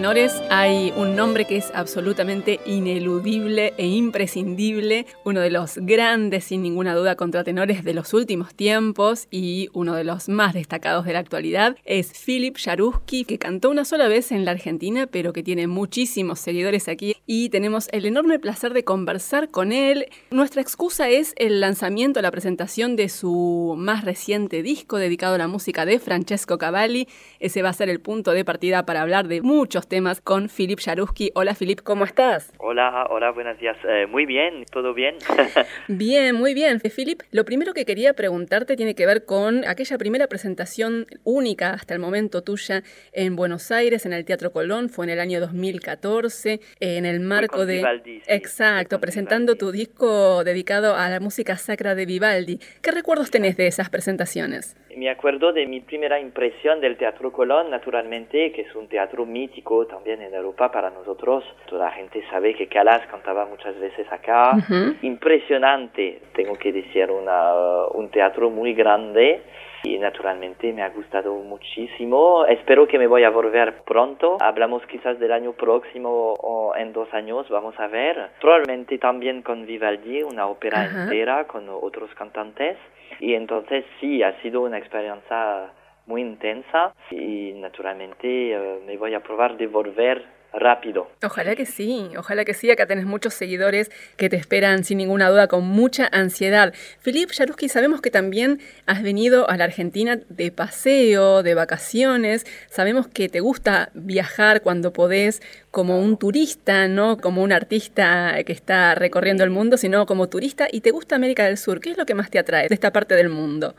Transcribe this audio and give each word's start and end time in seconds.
contratenores 0.00 0.42
hay 0.48 0.94
un 0.96 1.14
nombre 1.14 1.44
que 1.44 1.58
es 1.58 1.70
absolutamente 1.74 2.58
ineludible 2.64 3.74
e 3.76 3.86
imprescindible, 3.86 5.04
uno 5.26 5.40
de 5.40 5.50
los 5.50 5.76
grandes, 5.76 6.44
sin 6.44 6.62
ninguna 6.62 6.94
duda, 6.94 7.16
contratenores 7.16 7.84
de 7.84 7.92
los 7.92 8.14
últimos 8.14 8.54
tiempos 8.54 9.28
y 9.30 9.68
uno 9.74 9.94
de 9.94 10.04
los 10.04 10.30
más 10.30 10.54
destacados 10.54 11.04
de 11.04 11.12
la 11.12 11.18
actualidad, 11.18 11.76
es 11.84 12.12
Philip 12.14 12.56
Jaruski, 12.56 13.24
que 13.24 13.36
cantó 13.36 13.68
una 13.68 13.84
sola 13.84 14.08
vez 14.08 14.32
en 14.32 14.46
la 14.46 14.52
Argentina, 14.52 15.06
pero 15.06 15.34
que 15.34 15.42
tiene 15.42 15.66
muchísimos 15.66 16.40
seguidores 16.40 16.88
aquí 16.88 17.16
y 17.26 17.50
tenemos 17.50 17.88
el 17.92 18.06
enorme 18.06 18.38
placer 18.38 18.72
de 18.72 18.84
conversar 18.84 19.50
con 19.50 19.70
él. 19.70 20.06
Nuestra 20.30 20.62
excusa 20.62 21.10
es 21.10 21.34
el 21.36 21.60
lanzamiento, 21.60 22.22
la 22.22 22.30
presentación 22.30 22.96
de 22.96 23.10
su 23.10 23.74
más 23.76 24.02
reciente 24.02 24.62
disco 24.62 24.96
dedicado 24.96 25.34
a 25.34 25.38
la 25.38 25.48
música 25.48 25.84
de 25.84 25.98
Francesco 25.98 26.56
Cavalli. 26.56 27.06
Ese 27.38 27.60
va 27.60 27.68
a 27.68 27.74
ser 27.74 27.90
el 27.90 28.00
punto 28.00 28.30
de 28.30 28.46
partida 28.46 28.86
para 28.86 29.02
hablar 29.02 29.28
de 29.28 29.42
muchos 29.42 29.89
temas 29.90 30.22
con 30.22 30.48
Philip 30.48 30.80
Jaruski. 30.80 31.32
Hola 31.34 31.54
Philip, 31.54 31.80
¿cómo 31.82 32.04
estás? 32.04 32.52
Hola, 32.58 33.08
hola, 33.10 33.32
buenos 33.32 33.58
días. 33.58 33.76
Eh, 33.86 34.06
muy 34.06 34.24
bien, 34.24 34.64
¿todo 34.72 34.94
bien? 34.94 35.16
bien, 35.88 36.36
muy 36.36 36.54
bien. 36.54 36.80
Philip, 36.80 37.20
lo 37.32 37.44
primero 37.44 37.74
que 37.74 37.84
quería 37.84 38.14
preguntarte 38.14 38.76
tiene 38.76 38.94
que 38.94 39.04
ver 39.04 39.26
con 39.26 39.66
aquella 39.66 39.98
primera 39.98 40.28
presentación 40.28 41.06
única 41.24 41.72
hasta 41.72 41.92
el 41.92 42.00
momento 42.00 42.42
tuya 42.42 42.82
en 43.12 43.36
Buenos 43.36 43.70
Aires, 43.72 44.06
en 44.06 44.12
el 44.12 44.24
Teatro 44.24 44.52
Colón, 44.52 44.88
fue 44.88 45.06
en 45.06 45.10
el 45.10 45.20
año 45.20 45.40
2014, 45.40 46.60
en 46.78 47.04
el 47.04 47.20
marco 47.20 47.66
de... 47.66 47.82
Exacto, 48.28 49.00
presentando 49.00 49.56
tu 49.56 49.72
disco 49.72 50.44
dedicado 50.44 50.94
a 50.94 51.08
la 51.08 51.18
música 51.18 51.56
sacra 51.56 51.96
de 51.96 52.06
Vivaldi. 52.06 52.60
¿Qué 52.80 52.92
recuerdos 52.92 53.30
tenés 53.32 53.56
de 53.56 53.66
esas 53.66 53.90
presentaciones? 53.90 54.76
Me 55.00 55.08
acuerdo 55.08 55.54
de 55.54 55.66
mi 55.66 55.80
primera 55.80 56.20
impresión 56.20 56.78
del 56.78 56.98
Teatro 56.98 57.32
Colón, 57.32 57.70
naturalmente, 57.70 58.52
que 58.52 58.60
es 58.60 58.74
un 58.74 58.86
teatro 58.86 59.24
mítico 59.24 59.86
también 59.86 60.20
en 60.20 60.34
Europa 60.34 60.70
para 60.70 60.90
nosotros. 60.90 61.42
Toda 61.70 61.86
la 61.86 61.92
gente 61.92 62.22
sabe 62.28 62.52
que 62.52 62.66
Calas 62.66 63.06
cantaba 63.06 63.46
muchas 63.46 63.80
veces 63.80 64.06
acá. 64.12 64.52
Impresionante, 65.00 66.20
tengo 66.34 66.54
que 66.56 66.70
decir, 66.70 67.10
una, 67.10 67.86
un 67.94 68.10
teatro 68.10 68.50
muy 68.50 68.74
grande 68.74 69.40
y 69.84 69.96
naturalmente 69.96 70.70
me 70.74 70.82
ha 70.82 70.90
gustado 70.90 71.34
muchísimo. 71.34 72.44
Espero 72.44 72.86
que 72.86 72.98
me 72.98 73.06
voy 73.06 73.24
a 73.24 73.30
volver 73.30 73.82
pronto. 73.86 74.36
Hablamos 74.38 74.84
quizás 74.84 75.18
del 75.18 75.32
año 75.32 75.54
próximo 75.54 76.34
o 76.34 76.76
en 76.76 76.92
dos 76.92 77.08
años, 77.14 77.48
vamos 77.48 77.74
a 77.80 77.86
ver. 77.86 78.32
Probablemente 78.38 78.98
también 78.98 79.40
con 79.40 79.64
Vivaldi, 79.64 80.22
una 80.24 80.46
ópera 80.46 80.84
entera 80.84 81.46
con 81.46 81.70
otros 81.70 82.14
cantantes. 82.14 82.76
Y 83.20 83.34
entonces 83.34 83.84
sí, 84.00 84.22
ha 84.22 84.40
sido 84.40 84.62
una 84.62 84.78
experiencia 84.78 85.72
muy 86.06 86.22
intensa 86.22 86.94
y 87.10 87.52
naturalmente 87.52 88.52
eh, 88.52 88.80
me 88.86 88.96
voy 88.96 89.14
a 89.14 89.20
probar 89.20 89.56
de 89.56 89.66
volver 89.66 90.39
rápido. 90.52 91.10
Ojalá 91.22 91.54
que 91.56 91.66
sí, 91.66 92.10
ojalá 92.16 92.44
que 92.44 92.54
sí. 92.54 92.70
Acá 92.70 92.86
tenés 92.86 93.04
muchos 93.04 93.34
seguidores 93.34 93.90
que 94.16 94.28
te 94.28 94.36
esperan 94.36 94.84
sin 94.84 94.98
ninguna 94.98 95.28
duda 95.28 95.48
con 95.48 95.64
mucha 95.64 96.08
ansiedad. 96.10 96.74
Filip 97.00 97.30
Jaruski, 97.30 97.68
sabemos 97.68 98.00
que 98.00 98.10
también 98.10 98.60
has 98.86 99.02
venido 99.02 99.48
a 99.48 99.56
la 99.56 99.64
Argentina 99.64 100.18
de 100.28 100.50
paseo, 100.50 101.42
de 101.42 101.54
vacaciones. 101.54 102.46
Sabemos 102.68 103.06
que 103.08 103.28
te 103.28 103.40
gusta 103.40 103.90
viajar 103.94 104.62
cuando 104.62 104.92
podés 104.92 105.42
como 105.70 106.00
un 106.00 106.16
turista, 106.16 106.88
no 106.88 107.18
como 107.18 107.42
un 107.42 107.52
artista 107.52 108.36
que 108.44 108.52
está 108.52 108.94
recorriendo 108.94 109.44
el 109.44 109.50
mundo, 109.50 109.76
sino 109.76 110.06
como 110.06 110.28
turista 110.28 110.68
y 110.70 110.80
te 110.80 110.90
gusta 110.90 111.16
América 111.16 111.44
del 111.44 111.58
Sur. 111.58 111.80
¿Qué 111.80 111.90
es 111.90 111.98
lo 111.98 112.06
que 112.06 112.14
más 112.14 112.30
te 112.30 112.38
atrae 112.38 112.68
de 112.68 112.74
esta 112.74 112.92
parte 112.92 113.14
del 113.14 113.28
mundo? 113.28 113.74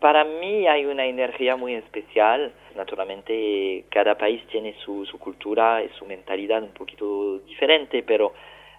Para 0.00 0.24
mí 0.24 0.68
hay 0.68 0.84
una 0.86 1.06
energía 1.06 1.56
muy 1.56 1.74
especial. 1.74 2.52
Naturalmente 2.76 3.84
cada 3.90 4.16
país 4.16 4.42
tiene 4.50 4.74
su, 4.84 5.06
cultura 5.18 5.82
y 5.82 5.88
su 5.98 6.06
mentalidad 6.06 6.62
un 6.62 6.72
poquito 6.72 7.38
diferente, 7.40 8.04
pero 8.04 8.32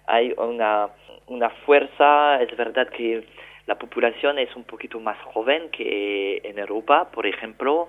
hay 0.06 0.32
una, 0.38 0.88
una 1.26 1.50
fuerza. 1.66 2.40
Es 2.42 2.56
verdad 2.56 2.88
que 2.88 3.24
la 3.66 3.78
población 3.78 4.38
es 4.38 4.54
un 4.56 4.64
poquito 4.64 4.98
más 4.98 5.18
joven 5.18 5.68
que 5.70 6.40
en 6.42 6.58
Europa, 6.58 7.10
por 7.12 7.26
ejemplo, 7.26 7.88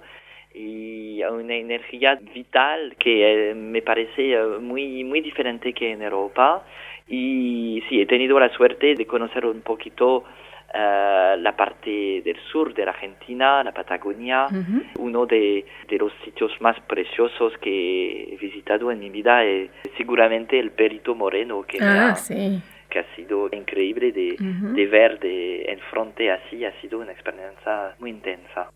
y 0.53 1.23
una 1.23 1.55
energía 1.55 2.15
vital 2.15 2.95
que 2.99 3.51
eh, 3.51 3.55
me 3.55 3.81
parece 3.81 4.33
eh, 4.33 4.45
muy, 4.59 5.05
muy 5.05 5.21
diferente 5.21 5.71
que 5.73 5.91
en 5.91 6.01
Europa. 6.01 6.65
Y 7.07 7.81
sí, 7.87 8.01
he 8.01 8.05
tenido 8.05 8.39
la 8.39 8.49
suerte 8.49 8.95
de 8.95 9.05
conocer 9.05 9.45
un 9.45 9.61
poquito 9.61 10.25
eh, 10.73 11.35
la 11.37 11.55
parte 11.55 12.21
del 12.21 12.37
sur 12.51 12.73
de 12.73 12.85
la 12.85 12.91
Argentina, 12.91 13.63
la 13.63 13.71
Patagonia. 13.71 14.47
Uno 14.99 15.25
de, 15.25 15.65
los 15.89 16.13
sitios 16.23 16.51
más 16.61 16.79
preciosos 16.81 17.53
que 17.59 18.33
he 18.33 18.37
visitado 18.37 18.91
en 18.91 18.99
mi 18.99 19.09
vida 19.09 19.43
es 19.43 19.69
seguramente 19.97 20.59
el 20.59 20.71
Perito 20.71 21.15
Moreno, 21.15 21.63
que, 21.63 21.77
ah, 21.81 22.15
que 22.89 22.99
ha 22.99 23.15
sido 23.15 23.49
increíble 23.51 24.11
de, 24.11 24.35
de 24.39 24.87
ver 24.87 25.19
de, 25.19 25.63
en 25.63 25.79
frente 25.91 26.31
así, 26.31 26.63
ha 26.63 26.71
sido 26.81 26.99
una 26.99 27.11
experiencia 27.11 27.95
muy 27.99 28.11
intensa. 28.11 28.69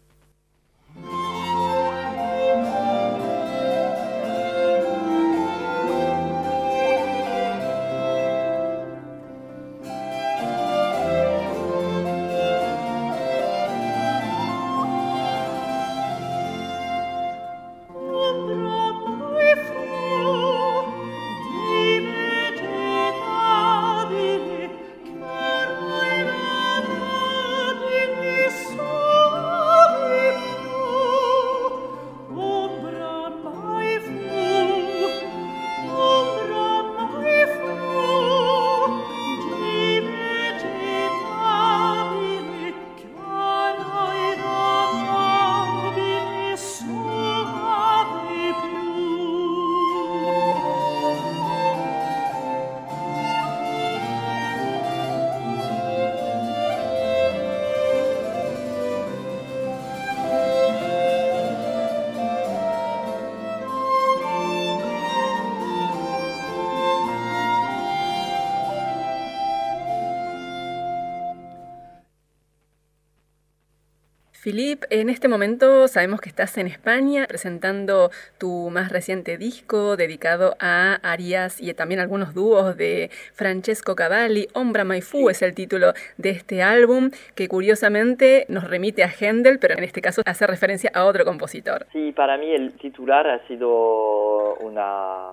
Filip, 74.46 74.84
en 74.92 75.10
este 75.10 75.28
momento 75.28 75.88
sabemos 75.88 76.22
que 76.22 76.30
estás 76.30 76.56
en 76.60 76.68
España 76.68 77.26
presentando 77.28 78.12
tu 78.38 78.70
más 78.70 78.92
reciente 78.92 79.40
disco 79.40 79.98
dedicado 79.98 80.56
a 80.60 81.00
arias 81.02 81.60
y 81.60 81.74
también 81.74 82.00
algunos 82.00 82.36
dúos 82.36 82.78
de 82.78 83.10
Francesco 83.34 83.96
Cavalli. 83.96 84.48
Ombra 84.54 84.86
Fu 85.02 85.32
es 85.32 85.42
el 85.42 85.56
título 85.56 85.94
de 86.18 86.30
este 86.30 86.62
álbum 86.62 87.10
que 87.34 87.48
curiosamente 87.48 88.46
nos 88.48 88.66
remite 88.66 89.04
a 89.04 89.10
Händel, 89.10 89.58
pero 89.58 89.80
en 89.80 89.84
este 89.84 90.04
caso 90.04 90.22
hace 90.28 90.46
referencia 90.46 90.92
a 90.94 91.06
otro 91.06 91.26
compositor. 91.26 91.88
Sí, 91.92 92.12
para 92.12 92.38
mí 92.38 92.52
el 92.52 92.74
titular 92.74 93.28
ha 93.28 93.48
sido 93.48 94.58
una 94.58 95.32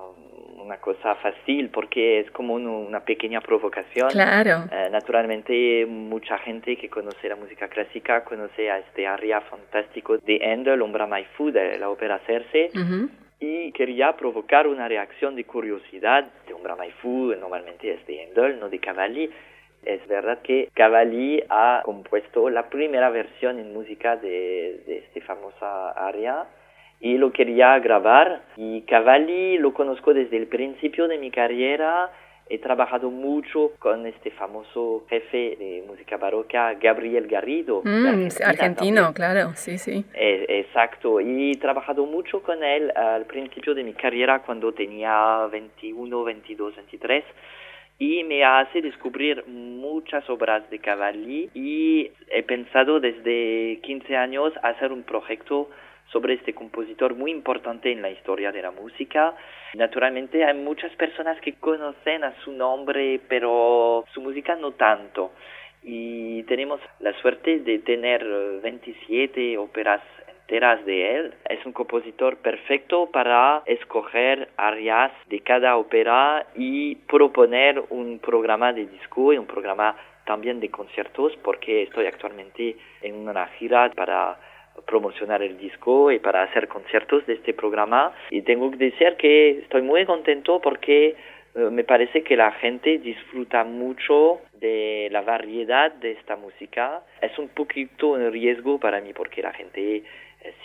una 0.72 0.80
cosa 0.80 1.14
fácil 1.16 1.68
porque 1.68 2.20
es 2.20 2.30
como 2.30 2.54
una 2.54 3.00
pequeña 3.00 3.42
provocación. 3.42 4.08
Claro. 4.08 4.64
Eh, 4.72 4.88
naturalmente, 4.90 5.84
mucha 5.86 6.38
gente 6.38 6.76
que 6.76 6.88
conoce 6.88 7.28
la 7.28 7.36
música 7.36 7.68
clásica 7.68 8.24
conoce 8.24 8.70
a 8.70 8.78
este 8.78 9.06
aria 9.06 9.42
fantástico 9.42 10.16
de 10.16 10.40
Handel, 10.42 10.80
Ombra 10.80 11.06
My 11.06 11.24
Food, 11.36 11.52
de 11.52 11.78
la 11.78 11.90
ópera 11.90 12.20
Cerce. 12.26 12.70
Y 13.38 13.72
quería 13.72 14.16
provocar 14.16 14.66
una 14.66 14.88
reacción 14.88 15.34
de 15.34 15.44
curiosidad 15.44 16.26
de 16.46 16.54
Ombra 16.54 16.76
My 16.76 16.90
Food, 17.02 17.36
normalmente 17.38 17.92
es 17.92 18.06
de 18.06 18.24
Handel, 18.24 18.58
no 18.58 18.70
de 18.70 18.78
Cavalli. 18.78 19.28
Es 19.84 20.06
verdad 20.06 20.38
que 20.42 20.70
Cavalli 20.72 21.42
ha 21.50 21.82
compuesto 21.84 22.48
la 22.48 22.70
primera 22.70 23.10
versión 23.10 23.58
en 23.58 23.74
música 23.74 24.16
de, 24.16 24.80
de 24.86 24.98
esta 24.98 25.20
famosa 25.34 25.90
aria 25.90 26.46
y 27.02 27.18
lo 27.18 27.32
quería 27.32 27.78
grabar. 27.80 28.42
Y 28.56 28.82
Cavalli 28.82 29.58
lo 29.58 29.74
conozco 29.74 30.14
desde 30.14 30.36
el 30.38 30.46
principio 30.46 31.08
de 31.08 31.18
mi 31.18 31.30
carrera. 31.30 32.10
He 32.48 32.58
trabajado 32.58 33.10
mucho 33.10 33.72
con 33.78 34.06
este 34.06 34.30
famoso 34.30 35.04
jefe 35.08 35.56
de 35.58 35.84
música 35.86 36.16
barroca, 36.16 36.74
Gabriel 36.74 37.26
Garrido. 37.26 37.82
Mm, 37.84 38.28
argentino, 38.44 39.12
claro, 39.14 39.52
sí, 39.54 39.78
sí. 39.78 40.04
Eh, 40.14 40.46
exacto, 40.48 41.20
y 41.20 41.52
he 41.52 41.56
trabajado 41.56 42.04
mucho 42.06 42.42
con 42.42 42.62
él 42.62 42.92
al 42.94 43.24
principio 43.26 43.74
de 43.74 43.84
mi 43.84 43.94
carrera 43.94 44.42
cuando 44.42 44.72
tenía 44.72 45.46
21, 45.50 46.24
22, 46.24 46.76
23 46.76 47.24
y 47.98 48.24
me 48.24 48.44
hace 48.44 48.82
descubrir 48.82 49.44
muchas 49.46 50.28
obras 50.28 50.68
de 50.70 50.78
Cavalli. 50.78 51.50
Y 51.54 52.10
he 52.30 52.42
pensado 52.42 53.00
desde 53.00 53.80
15 53.82 54.16
años 54.16 54.52
hacer 54.62 54.92
un 54.92 55.04
proyecto 55.04 55.68
sobre 56.10 56.34
este 56.34 56.54
compositor 56.54 57.14
muy 57.14 57.30
importante 57.30 57.90
en 57.90 58.02
la 58.02 58.10
historia 58.10 58.52
de 58.52 58.62
la 58.62 58.70
música. 58.70 59.34
Naturalmente 59.74 60.44
hay 60.44 60.54
muchas 60.54 60.92
personas 60.96 61.40
que 61.40 61.54
conocen 61.54 62.24
a 62.24 62.34
su 62.44 62.52
nombre, 62.52 63.20
pero 63.28 64.04
su 64.12 64.20
música 64.20 64.56
no 64.56 64.72
tanto. 64.72 65.32
Y 65.82 66.42
tenemos 66.44 66.80
la 67.00 67.12
suerte 67.20 67.60
de 67.60 67.78
tener 67.80 68.24
27 68.62 69.58
óperas 69.58 70.02
de 70.84 71.16
él. 71.16 71.34
Es 71.48 71.64
un 71.64 71.72
compositor 71.72 72.36
perfecto 72.36 73.06
para 73.10 73.62
escoger 73.64 74.50
áreas 74.58 75.10
de 75.30 75.40
cada 75.40 75.78
ópera 75.78 76.46
y 76.54 76.96
proponer 76.96 77.82
un 77.88 78.18
programa 78.18 78.70
de 78.74 78.86
disco 78.86 79.32
y 79.32 79.38
un 79.38 79.46
programa 79.46 79.96
también 80.26 80.60
de 80.60 80.70
conciertos 80.70 81.32
porque 81.42 81.84
estoy 81.84 82.04
actualmente 82.04 82.76
en 83.00 83.14
una 83.26 83.46
gira 83.58 83.90
para 83.96 84.38
promocionar 84.92 85.42
el 85.42 85.56
disco 85.56 86.12
y 86.12 86.18
para 86.18 86.42
hacer 86.42 86.68
conciertos 86.68 87.24
de 87.26 87.32
este 87.32 87.54
programa 87.54 88.12
y 88.30 88.42
tengo 88.42 88.70
que 88.70 88.76
decir 88.76 89.16
que 89.16 89.60
estoy 89.60 89.80
muy 89.80 90.04
contento 90.04 90.60
porque 90.60 91.16
eh, 91.54 91.70
me 91.70 91.82
parece 91.82 92.22
que 92.22 92.36
la 92.36 92.52
gente 92.52 92.98
disfruta 92.98 93.64
mucho 93.64 94.40
de 94.60 95.08
la 95.10 95.22
variedad 95.22 95.90
de 95.94 96.12
esta 96.12 96.36
música. 96.36 97.00
Es 97.22 97.38
un 97.38 97.48
poquito 97.48 98.08
un 98.08 98.30
riesgo 98.30 98.78
para 98.78 99.00
mí 99.00 99.14
porque 99.14 99.40
la 99.40 99.54
gente 99.54 100.02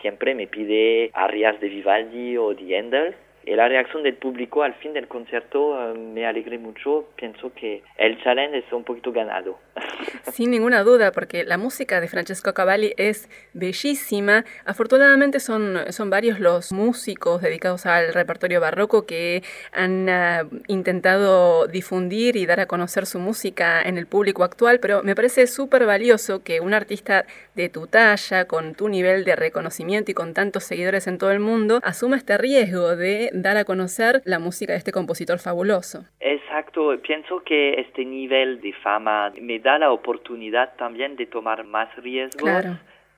siempre 0.02 0.36
me 0.36 0.48
pide 0.48 1.10
arias 1.14 1.58
de 1.62 1.70
Vivaldi 1.70 2.38
o 2.38 2.54
de 2.54 2.78
Handel 2.78 3.16
la 3.56 3.68
reacción 3.68 4.04
del 4.04 4.16
público 4.16 4.64
al 4.64 4.74
fin 4.76 4.94
del 4.94 5.08
concierto 5.08 5.92
eh, 5.92 5.98
me 5.98 6.26
alegré 6.26 6.58
mucho. 6.58 7.06
Pienso 7.16 7.54
que 7.54 7.84
el 7.98 8.22
challenge 8.24 8.58
es 8.58 8.72
un 8.72 8.84
poquito 8.84 9.12
ganado. 9.12 9.60
Sin 10.32 10.52
ninguna 10.52 10.84
duda, 10.84 11.12
porque 11.12 11.44
la 11.44 11.58
música 11.58 12.02
de 12.02 12.08
Francesco 12.08 12.54
Cavalli 12.54 12.94
es 12.98 13.30
bellísima. 13.54 14.44
Afortunadamente 14.66 15.40
son, 15.40 15.78
son 15.92 16.10
varios 16.10 16.40
los 16.40 16.72
músicos 16.72 17.42
dedicados 17.42 17.86
al 17.86 18.14
repertorio 18.14 18.60
barroco 18.60 19.06
que 19.06 19.44
han 19.72 20.10
ah, 20.10 20.48
intentado 20.68 21.68
difundir 21.68 22.36
y 22.36 22.46
dar 22.46 22.60
a 22.60 22.66
conocer 22.66 23.06
su 23.06 23.20
música 23.20 23.82
en 23.82 23.98
el 23.98 24.08
público 24.08 24.44
actual, 24.44 24.80
pero 24.80 25.04
me 25.04 25.16
parece 25.16 25.48
súper 25.48 25.86
valioso 25.86 26.44
que 26.44 26.60
un 26.60 26.74
artista 26.74 27.26
de 27.56 27.70
tu 27.70 27.88
talla, 27.88 28.46
con 28.46 28.76
tu 28.76 28.90
nivel 28.90 29.24
de 29.24 29.36
reconocimiento 29.36 30.12
y 30.12 30.14
con 30.14 30.34
tantos 30.34 30.64
seguidores 30.64 31.08
en 31.08 31.18
todo 31.18 31.32
el 31.32 31.40
mundo, 31.40 31.80
asuma 31.84 32.18
este 32.18 32.38
riesgo 32.38 32.96
de 32.96 33.32
dar 33.42 33.58
a 33.58 33.66
conocer 33.66 34.22
la 34.26 34.40
música 34.40 34.74
de 34.74 34.80
este 34.80 34.92
compositor 34.92 35.40
fabuloso. 35.40 36.06
Exacto, 36.20 36.96
pienso 37.02 37.42
que 37.44 37.80
este 37.80 38.06
nivel 38.06 38.62
de 38.62 38.74
fama 38.74 39.32
me 39.42 39.60
da 39.60 39.78
la 39.78 39.92
oportunidad 39.92 40.76
también 40.78 41.16
de 41.16 41.26
tomar 41.26 41.64
más 41.64 41.96
riesgos. 41.98 42.66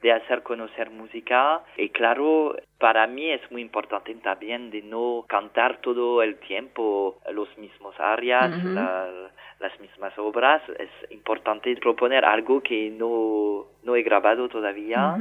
de 0.01 0.13
hacer 0.13 0.43
conocer 0.43 0.89
música 0.91 1.61
y 1.75 1.89
claro, 1.89 2.55
para 2.77 3.05
mí 3.07 3.29
es 3.31 3.41
muy 3.51 3.61
importante 3.61 4.13
también 4.15 4.71
de 4.71 4.81
no 4.81 5.25
cantar 5.27 5.81
todo 5.81 6.23
el 6.23 6.37
tiempo 6.37 7.19
los 7.33 7.49
mismos 7.57 7.93
áreas, 7.99 8.49
las 9.59 9.79
mismas 9.81 10.17
obras. 10.17 10.61
Es 10.79 11.11
importante 11.11 11.75
proponer 11.75 12.23
algo 12.23 12.61
que 12.61 12.89
no, 12.89 13.65
no 13.83 13.95
he 13.95 14.03
grabado 14.03 14.47
todavía. 14.47 15.17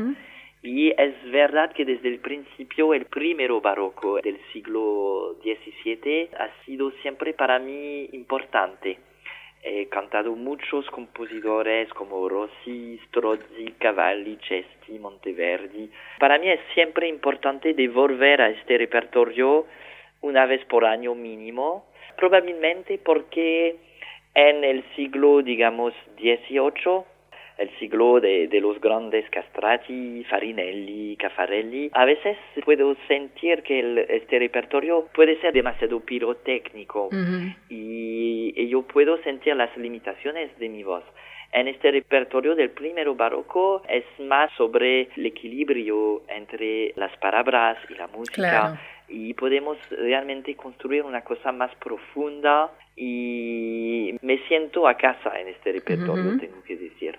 Y 0.62 0.90
es 0.90 1.14
verdad 1.30 1.72
que 1.72 1.84
desde 1.84 2.08
el 2.08 2.18
principio 2.18 2.92
el 2.92 3.04
primero 3.04 3.60
barroco 3.60 4.20
del 4.20 4.40
siglo 4.52 5.36
XVII 5.42 6.30
ha 6.36 6.50
sido 6.64 6.90
siempre 7.02 7.32
para 7.32 7.58
mí 7.58 8.08
importante. 8.12 8.98
He 9.62 9.86
cantado 9.86 10.34
muchos 10.34 10.88
compositores 10.90 11.92
como 11.92 12.28
Rossi, 12.28 12.98
Strozzi, 13.06 13.72
Cavalli, 13.78 14.38
Cesti, 14.48 14.98
Monteverdi. 14.98 15.90
Para 16.18 16.38
mí 16.38 16.48
es 16.48 16.60
siempre 16.74 17.08
importante 17.08 17.74
de 17.74 17.88
volver 17.88 18.40
a 18.40 18.50
este 18.50 18.78
repertorio 18.78 19.66
una 20.20 20.46
vez 20.46 20.64
por 20.64 20.84
año 20.84 21.14
mínimo, 21.14 21.86
probablemente 22.16 22.98
porque 22.98 23.76
en 24.34 24.64
el 24.64 24.84
siglo, 24.94 25.42
digamos, 25.42 25.92
XVIII 26.16 27.04
el 27.58 27.70
siglo 27.78 28.20
de, 28.20 28.48
los 28.60 28.80
grandes 28.80 29.28
Castrati, 29.30 30.24
Farinelli, 30.30 31.16
Caffarelli. 31.16 31.90
A 31.92 32.04
veces 32.04 32.36
puedo 32.64 32.96
sentir 33.08 33.62
que 33.62 34.06
este 34.08 34.38
repertorio 34.38 35.08
puede 35.12 35.40
ser 35.40 35.52
demasiado 35.52 36.00
pirotécnico 36.00 37.10
y, 37.68 38.68
yo 38.68 38.82
puedo 38.82 39.16
sentir 39.22 39.56
las 39.56 39.74
limitaciones 39.76 40.56
de 40.58 40.68
mi 40.68 40.82
voz. 40.82 41.02
En 41.52 41.66
este 41.66 41.90
repertorio 41.90 42.54
del 42.54 42.70
primero 42.70 43.14
barroco 43.14 43.82
es 43.88 44.04
más 44.20 44.52
sobre 44.58 45.08
el 45.16 45.26
equilibrio 45.26 46.22
entre 46.28 46.92
las 46.96 47.16
palabras 47.16 47.78
y 47.88 47.94
la 47.94 48.06
música. 48.08 48.78
Y 49.08 49.32
podemos 49.32 49.78
realmente 49.88 50.54
construir 50.54 51.02
una 51.02 51.22
cosa 51.22 51.50
más 51.50 51.74
profunda 51.76 52.70
y 52.94 54.14
me 54.20 54.38
siento 54.48 54.86
a 54.86 54.98
casa 54.98 55.40
en 55.40 55.48
este 55.48 55.72
repertorio, 55.72 56.38
tengo 56.38 56.62
que 56.62 56.76
decir. 56.76 57.18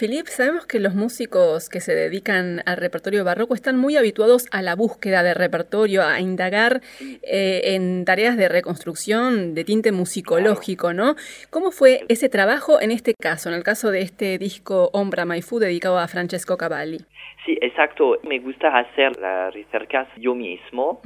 Philippe, 0.00 0.30
sabemos 0.30 0.64
que 0.64 0.80
los 0.80 0.94
músicos 0.94 1.68
que 1.68 1.82
se 1.82 1.94
dedican 1.94 2.62
al 2.64 2.78
repertorio 2.78 3.22
barroco 3.22 3.54
están 3.54 3.76
muy 3.76 3.98
habituados 3.98 4.46
a 4.50 4.62
la 4.62 4.74
búsqueda 4.74 5.22
de 5.22 5.34
repertorio, 5.34 6.02
a 6.02 6.20
indagar 6.20 6.80
eh, 7.00 7.74
en 7.74 8.06
tareas 8.06 8.38
de 8.38 8.48
reconstrucción 8.48 9.52
de 9.54 9.62
tinte 9.64 9.92
musicológico, 9.92 10.94
¿no? 10.94 11.16
¿Cómo 11.50 11.70
fue 11.70 12.06
ese 12.08 12.30
trabajo 12.30 12.80
en 12.80 12.92
este 12.92 13.12
caso, 13.12 13.50
en 13.50 13.54
el 13.56 13.62
caso 13.62 13.90
de 13.90 14.00
este 14.00 14.38
disco 14.38 14.88
Ombra 14.94 15.26
Maifú 15.26 15.58
dedicado 15.58 15.98
a 15.98 16.08
Francesco 16.08 16.56
Cavalli? 16.56 17.04
Sí, 17.50 17.58
exacto. 17.60 18.20
Me 18.22 18.38
gusta 18.38 18.68
hacer 18.78 19.18
las 19.18 19.52
recercas 19.52 20.06
yo 20.16 20.36
mismo. 20.36 21.00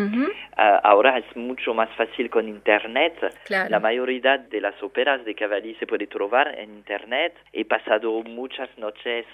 Ah, 0.57 0.81
ahora 0.85 1.17
es 1.17 1.37
mucho 1.37 1.73
más 1.73 1.89
fácil 1.97 2.29
con 2.29 2.49
Internet. 2.49 3.15
La 3.49 3.81
mayoría 3.81 4.37
de 4.37 4.61
las 4.61 4.75
óperas 4.83 5.25
de 5.25 5.35
Cavalli 5.35 5.75
se 5.77 5.87
puede 5.87 6.07
trovar 6.07 6.59
en 6.59 6.75
Internet. 6.75 7.35
He 7.51 7.65
pasado 7.65 8.23
muchas 8.25 8.69
noches 8.77 9.25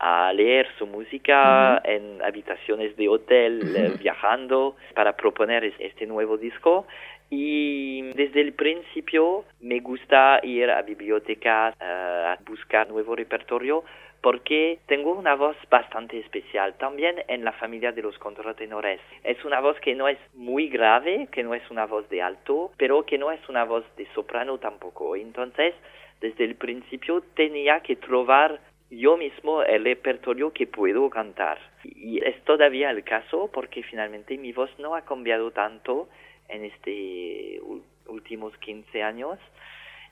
a 0.00 0.32
leer 0.32 0.66
su 0.76 0.86
música 0.86 1.80
en 1.84 2.20
habitaciones 2.22 2.96
de 2.96 3.08
hotel, 3.08 3.74
eh, 3.76 3.92
viajando 4.00 4.76
para 4.94 5.16
proponer 5.16 5.72
este 5.78 6.04
nuevo 6.04 6.36
disco. 6.36 6.86
Y 7.30 8.02
desde 8.14 8.40
el 8.40 8.54
principio 8.54 9.44
me 9.60 9.80
gusta 9.80 10.40
ir 10.42 10.68
a 10.70 10.82
bibliotecas 10.82 11.74
eh, 11.80 11.84
a 11.84 12.38
buscar 12.44 12.88
nuevo 12.88 13.14
repertorio 13.14 13.84
porque 14.20 14.78
tengo 14.86 15.12
una 15.12 15.34
voz 15.34 15.56
bastante 15.70 16.18
especial. 16.18 16.74
También 16.78 17.22
en 17.28 17.44
la 17.44 17.52
familia 17.52 17.92
de 17.92 18.02
los 18.02 18.18
contratenores. 18.18 19.00
Es 19.24 19.44
una 19.44 19.60
voz 19.60 19.78
que 19.80 19.94
no 19.94 20.08
es 20.08 20.18
muy 20.34 20.68
grave, 20.68 21.28
que 21.30 21.42
no 21.42 21.54
es 21.54 21.62
una 21.70 21.86
voz 21.86 22.08
de 22.08 22.22
alto, 22.22 22.72
pero 22.76 23.04
que 23.04 23.18
no 23.18 23.30
es 23.30 23.48
una 23.48 23.64
voz 23.64 23.84
de 23.96 24.06
soprano 24.14 24.58
tampoco. 24.58 25.16
Entonces, 25.16 25.74
desde 26.20 26.44
el 26.44 26.56
principio 26.56 27.22
tenía 27.34 27.80
que 27.80 27.96
trobar 27.96 28.60
yo 28.90 29.16
mismo 29.16 29.62
el 29.62 29.84
repertorio 29.84 30.52
que 30.52 30.66
puedo 30.66 31.10
cantar. 31.10 31.58
Y 31.84 32.24
es 32.24 32.42
todavía 32.44 32.90
el 32.90 33.02
caso 33.04 33.50
porque 33.52 33.82
finalmente 33.82 34.38
mi 34.38 34.52
voz 34.52 34.70
no 34.78 34.94
ha 34.94 35.02
cambiado 35.02 35.50
tanto 35.50 36.08
en 36.48 36.64
estos 36.64 37.82
últimos 38.06 38.56
15 38.58 39.02
años. 39.02 39.38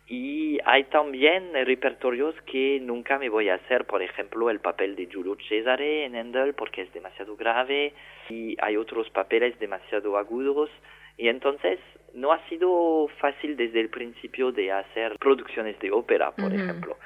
Y 0.07 0.59
hay 0.67 0.85
también 0.85 1.53
repertorios 1.55 2.35
que 2.43 2.79
nunca 2.83 3.19
me 3.19 3.31
voy 3.31 3.49
a 3.49 3.55
hacer, 3.55 3.87
por 3.87 4.03
ejemplo, 4.03 4.51
el 4.51 4.61
papel 4.61 4.97
de 4.97 5.07
Giulio 5.07 5.37
Cesare 5.49 6.05
en 6.05 6.15
Handel 6.15 6.55
porque 6.55 6.83
es 6.83 6.93
demasiado 6.93 7.37
grave 7.37 7.95
y 8.29 8.57
hay 8.61 8.77
otros 8.77 9.09
papeles 9.11 9.59
demasiado 9.59 10.19
agudos 10.19 10.71
y 11.17 11.29
entonces 11.29 11.79
no 12.13 12.33
ha 12.33 12.49
sido 12.49 13.09
fácil 13.19 13.57
desde 13.57 13.81
el 13.81 13.89
principio 13.89 14.53
de 14.53 14.73
hacer 14.73 15.17
producciones 15.19 15.79
de 15.81 15.91
ópera, 15.91 16.33
por 16.33 16.53
ejemplo. 16.53 16.97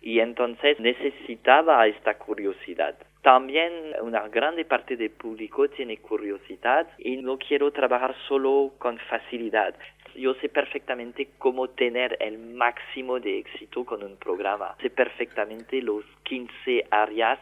Y 0.00 0.20
entonces 0.20 0.80
necesitaba 0.80 1.86
esta 1.86 2.16
curiosidad. 2.16 2.96
También 3.22 3.72
una 4.00 4.28
grande 4.28 4.64
parte 4.64 4.96
del 4.96 5.10
público 5.10 5.68
tiene 5.68 5.98
curiosidad 5.98 6.88
y 6.98 7.18
no 7.18 7.38
quiero 7.38 7.70
trabajar 7.70 8.14
solo 8.26 8.72
con 8.78 8.98
facilidad. 9.10 9.74
Yo 10.14 10.34
sé 10.34 10.48
perfectamente 10.48 11.28
cómo 11.38 11.68
tener 11.68 12.16
el 12.20 12.38
máximo 12.38 13.20
de 13.20 13.38
éxito 13.38 13.84
con 13.84 14.02
un 14.02 14.16
programa. 14.16 14.76
Sé 14.80 14.90
perfectamente 14.90 15.80
los 15.82 16.04
15 16.24 16.86
áreas 16.90 17.38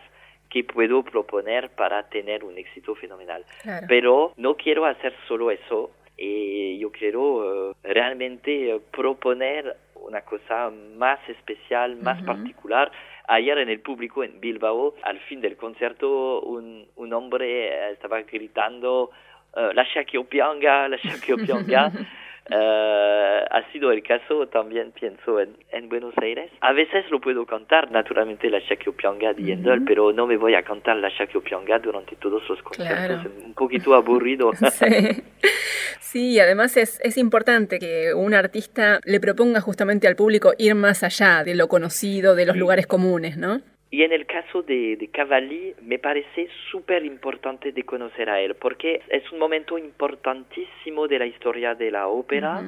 que 0.48 0.64
puedo 0.64 1.02
proponer 1.02 1.70
para 1.70 2.08
tener 2.08 2.44
un 2.44 2.56
éxito 2.58 2.94
fenomenal. 2.94 3.44
Pero 3.86 4.32
no 4.36 4.56
quiero 4.56 4.86
hacer 4.86 5.14
solo 5.26 5.50
eso. 5.50 5.90
Y 6.16 6.78
yo 6.78 6.90
quiero 6.90 7.70
eh, 7.70 7.74
realmente 7.84 8.70
eh, 8.70 8.80
proponer 8.90 9.76
una 9.94 10.22
cosa 10.22 10.70
más 10.96 11.20
especial, 11.28 11.96
más 11.96 12.20
particular. 12.22 12.90
Ayer 13.28 13.58
en 13.58 13.68
el 13.68 13.80
público 13.80 14.24
en 14.24 14.40
Bilbao, 14.40 14.94
al 15.02 15.20
fin 15.20 15.40
del 15.40 15.56
concierto, 15.56 16.40
un, 16.40 16.86
un 16.96 17.12
hombre 17.12 17.68
eh, 17.68 17.92
estaba 17.92 18.22
gritando 18.22 19.10
la 19.54 19.82
Shakiopianga, 19.82 20.88
la 20.88 20.96
Shakiopianga. 20.98 21.90
Uh, 22.50 23.44
ha 23.50 23.72
sido 23.72 23.92
el 23.92 24.02
caso 24.02 24.46
también 24.48 24.92
pienso 24.92 25.38
en, 25.38 25.56
en, 25.70 25.88
Buenos 25.88 26.14
Aires. 26.16 26.50
A 26.60 26.72
veces 26.72 27.04
lo 27.10 27.20
puedo 27.20 27.44
cantar, 27.44 27.90
naturalmente 27.90 28.48
la 28.48 28.58
Shakiopianga 28.60 29.34
de 29.34 29.52
Handel, 29.52 29.84
pero 29.84 30.12
no 30.12 30.26
me 30.26 30.38
voy 30.38 30.54
a 30.54 30.62
cantar 30.62 30.96
la 30.96 31.10
Shakiopianga 31.10 31.78
durante 31.78 32.16
todos 32.16 32.42
los 32.48 32.62
conciertos. 32.62 33.26
Es 33.26 33.44
un 33.44 33.54
poquito 33.54 33.94
aburrido. 33.94 34.52
sí. 34.72 35.22
sí, 36.00 36.40
además 36.40 36.76
es, 36.78 37.00
es 37.02 37.18
importante 37.18 37.78
que 37.78 38.14
un 38.14 38.32
artista 38.32 39.00
le 39.04 39.20
proponga 39.20 39.60
justamente 39.60 40.08
al 40.08 40.16
público 40.16 40.52
ir 40.56 40.74
más 40.74 41.02
allá 41.02 41.44
de 41.44 41.54
lo 41.54 41.68
conocido, 41.68 42.34
de 42.34 42.46
los 42.46 42.56
lugares 42.56 42.86
comunes, 42.86 43.36
¿no? 43.36 43.60
Y 43.90 44.02
en 44.02 44.12
el 44.12 44.26
caso 44.26 44.62
de, 44.62 44.96
de 44.96 45.08
Cavalli 45.08 45.74
me 45.80 45.98
parece 45.98 46.48
súper 46.70 47.04
importante 47.06 47.72
de 47.72 47.82
conocer 47.84 48.28
a 48.28 48.40
él, 48.40 48.54
porque 48.54 49.00
es 49.08 49.30
un 49.32 49.38
momento 49.38 49.78
importantísimo 49.78 51.08
de 51.08 51.18
la 51.18 51.26
historia 51.26 51.74
de 51.74 51.90
la 51.90 52.08
ópera 52.08 52.62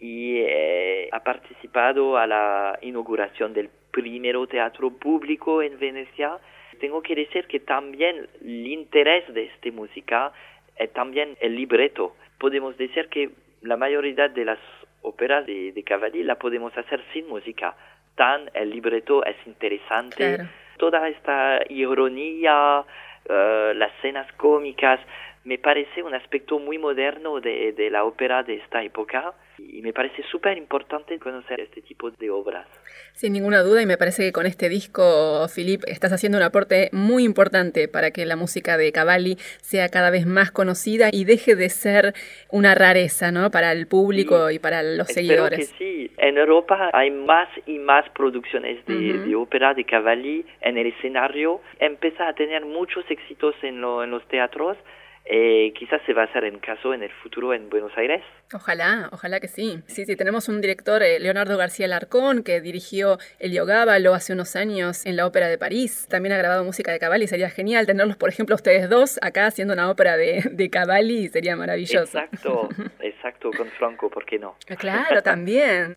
y 0.00 0.38
eh, 0.38 1.08
ha 1.12 1.22
participado 1.22 2.18
a 2.18 2.26
la 2.26 2.78
inauguración 2.82 3.52
del 3.54 3.70
primero 3.92 4.48
teatro 4.48 4.90
público 4.90 5.62
en 5.62 5.78
Venecia. 5.78 6.38
Tengo 6.80 7.02
que 7.02 7.14
decir 7.14 7.46
que 7.46 7.60
también 7.60 8.26
el 8.42 8.66
interés 8.66 9.32
de 9.32 9.44
esta 9.44 9.70
música 9.70 10.32
es 10.76 10.92
también 10.92 11.36
el 11.40 11.54
libreto. 11.54 12.16
Podemos 12.38 12.76
decir 12.76 13.08
que 13.08 13.30
la 13.62 13.76
mayoría 13.76 14.26
de 14.28 14.44
las 14.44 14.58
óperas 15.02 15.46
de, 15.46 15.70
de 15.70 15.82
Cavalli 15.84 16.24
la 16.24 16.34
podemos 16.34 16.76
hacer 16.76 17.00
sin 17.12 17.28
música. 17.28 17.76
Tan 18.16 18.50
el 18.54 18.70
libreto 18.70 19.24
es 19.24 19.36
interesante 19.46 20.38
toda 20.78 21.08
esta 21.08 21.60
ironía, 21.68 22.84
eh, 23.28 23.72
las 23.76 23.92
escenas 23.98 24.30
cómicas, 24.32 25.00
me 25.44 25.58
parece 25.58 26.02
un 26.02 26.14
aspecto 26.14 26.58
muy 26.58 26.78
moderno 26.78 27.40
de, 27.40 27.72
de 27.72 27.90
la 27.90 28.04
ópera 28.04 28.42
de 28.42 28.56
esta 28.56 28.82
época 28.82 29.34
y 29.58 29.82
me 29.82 29.92
parece 29.92 30.22
súper 30.30 30.56
importante 30.56 31.18
conocer 31.18 31.60
este 31.60 31.80
tipo 31.82 32.10
de 32.10 32.30
obras. 32.30 32.66
Sin 33.12 33.32
ninguna 33.34 33.62
duda 33.62 33.82
y 33.82 33.86
me 33.86 33.96
parece 33.96 34.24
que 34.24 34.32
con 34.32 34.46
este 34.46 34.68
disco, 34.68 35.46
Philip, 35.54 35.82
estás 35.86 36.12
haciendo 36.12 36.38
un 36.38 36.44
aporte 36.44 36.88
muy 36.92 37.24
importante 37.24 37.88
para 37.88 38.10
que 38.10 38.26
la 38.26 38.36
música 38.36 38.76
de 38.76 38.90
Cavalli 38.90 39.36
sea 39.60 39.88
cada 39.88 40.10
vez 40.10 40.26
más 40.26 40.50
conocida 40.50 41.10
y 41.12 41.24
deje 41.24 41.54
de 41.54 41.68
ser 41.68 42.14
una 42.50 42.74
rareza 42.74 43.30
¿no? 43.30 43.50
para 43.50 43.72
el 43.72 43.86
público 43.86 44.50
y 44.50 44.58
para 44.58 44.82
los 44.82 45.08
seguidores. 45.08 45.70
Que 45.70 45.76
sí, 45.76 46.10
en 46.16 46.38
Europa 46.38 46.90
hay 46.92 47.10
más 47.10 47.48
y 47.66 47.78
más 47.78 48.08
producciones 48.10 48.84
de, 48.86 49.18
de 49.18 49.36
ópera 49.36 49.74
de 49.74 49.84
Cavalli 49.84 50.44
en 50.62 50.78
el 50.78 50.88
escenario, 50.88 51.60
empieza 51.78 52.28
a 52.28 52.34
tener 52.34 52.64
muchos 52.64 53.04
éxitos 53.10 53.54
en, 53.62 53.76
en 53.76 54.10
los 54.10 54.26
teatros 54.28 54.76
eh, 55.26 55.72
quizás 55.78 56.02
se 56.04 56.12
va 56.12 56.22
a 56.22 56.24
hacer 56.26 56.44
en 56.44 56.58
caso 56.58 56.92
en 56.92 57.02
el 57.02 57.10
futuro 57.10 57.54
en 57.54 57.70
Buenos 57.70 57.92
Aires. 57.96 58.22
Ojalá, 58.52 59.08
ojalá 59.10 59.40
que 59.40 59.48
sí. 59.48 59.80
Sí, 59.86 60.04
sí, 60.04 60.16
tenemos 60.16 60.48
un 60.48 60.60
director, 60.60 61.02
eh, 61.02 61.18
Leonardo 61.18 61.56
García 61.56 61.88
Larcón, 61.88 62.42
que 62.42 62.60
dirigió 62.60 63.18
El 63.38 63.54
Gábalo 63.64 64.12
hace 64.12 64.34
unos 64.34 64.54
años 64.54 65.06
en 65.06 65.16
la 65.16 65.26
Ópera 65.26 65.48
de 65.48 65.56
París. 65.56 66.06
También 66.10 66.34
ha 66.34 66.38
grabado 66.38 66.62
música 66.62 66.92
de 66.92 66.98
Cavalli. 66.98 67.26
Sería 67.26 67.48
genial 67.48 67.86
tenerlos, 67.86 68.16
por 68.16 68.28
ejemplo, 68.28 68.54
ustedes 68.54 68.90
dos 68.90 69.18
acá 69.22 69.46
haciendo 69.46 69.72
una 69.72 69.90
ópera 69.90 70.16
de, 70.18 70.42
de 70.52 70.68
Cavalli. 70.68 71.28
Sería 71.28 71.56
maravilloso. 71.56 72.18
Exacto, 72.18 72.68
exacto, 73.00 73.50
con 73.56 73.68
Franco, 73.68 74.10
¿por 74.10 74.26
qué 74.26 74.38
no? 74.38 74.56
Claro, 74.78 75.22
también. 75.22 75.96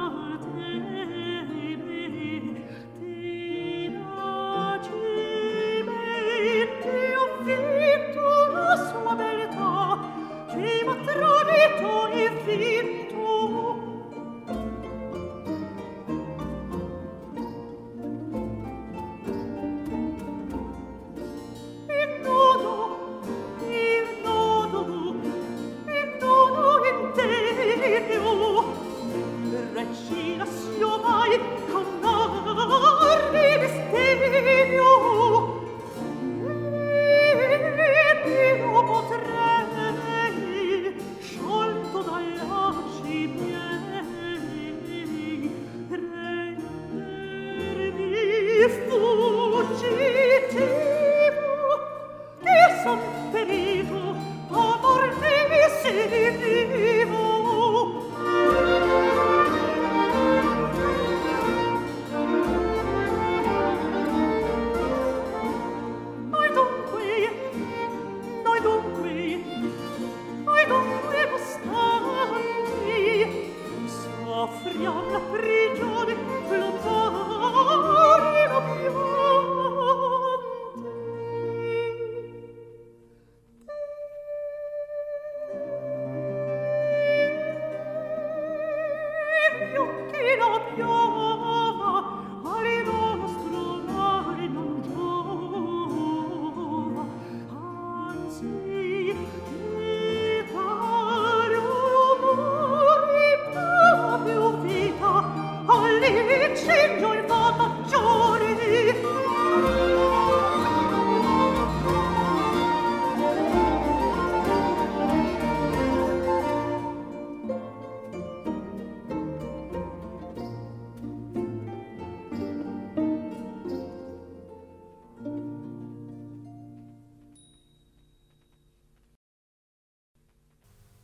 Oh. 90.93 91.30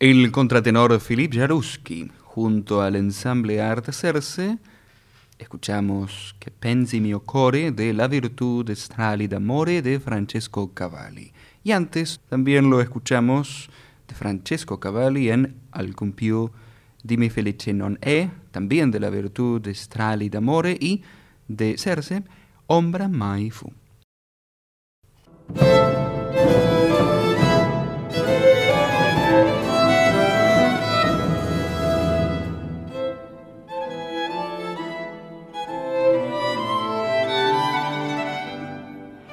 El 0.10 0.32
contratenor 0.32 1.02
Philippe 1.02 1.38
Jaruski, 1.38 2.10
junto 2.24 2.82
al 2.82 2.96
ensamble 2.96 3.60
Arte 3.62 3.92
Cerce, 3.92 4.58
escuchamos 5.38 6.34
Que 6.40 6.50
pensi 6.50 7.02
mio 7.02 7.20
core 7.20 7.74
de 7.74 7.92
La 7.92 8.08
virtud 8.08 8.72
strali 8.72 9.28
d'amore 9.28 9.82
de 9.82 10.00
Francesco 10.00 10.74
Cavalli. 10.74 11.34
Y 11.62 11.74
antes 11.74 12.22
también 12.30 12.70
lo 12.70 12.80
escuchamos 12.80 13.70
de 14.08 14.16
Francesco 14.16 14.80
Cavalli 14.80 15.30
en 15.30 15.58
Al 15.72 15.94
compiù 15.94 16.52
di 17.04 17.18
mi 17.18 17.30
felice 17.30 17.74
non 17.74 17.98
è, 18.00 18.30
también 18.52 18.92
de 18.92 19.02
La 19.02 19.10
virtud 19.10 19.68
strali 19.74 20.30
d'amore 20.30 20.78
y 20.80 21.04
de 21.50 21.76
Cerce, 21.78 22.24
Ombra 22.68 23.10
mai 23.10 23.52
fu. 23.52 23.70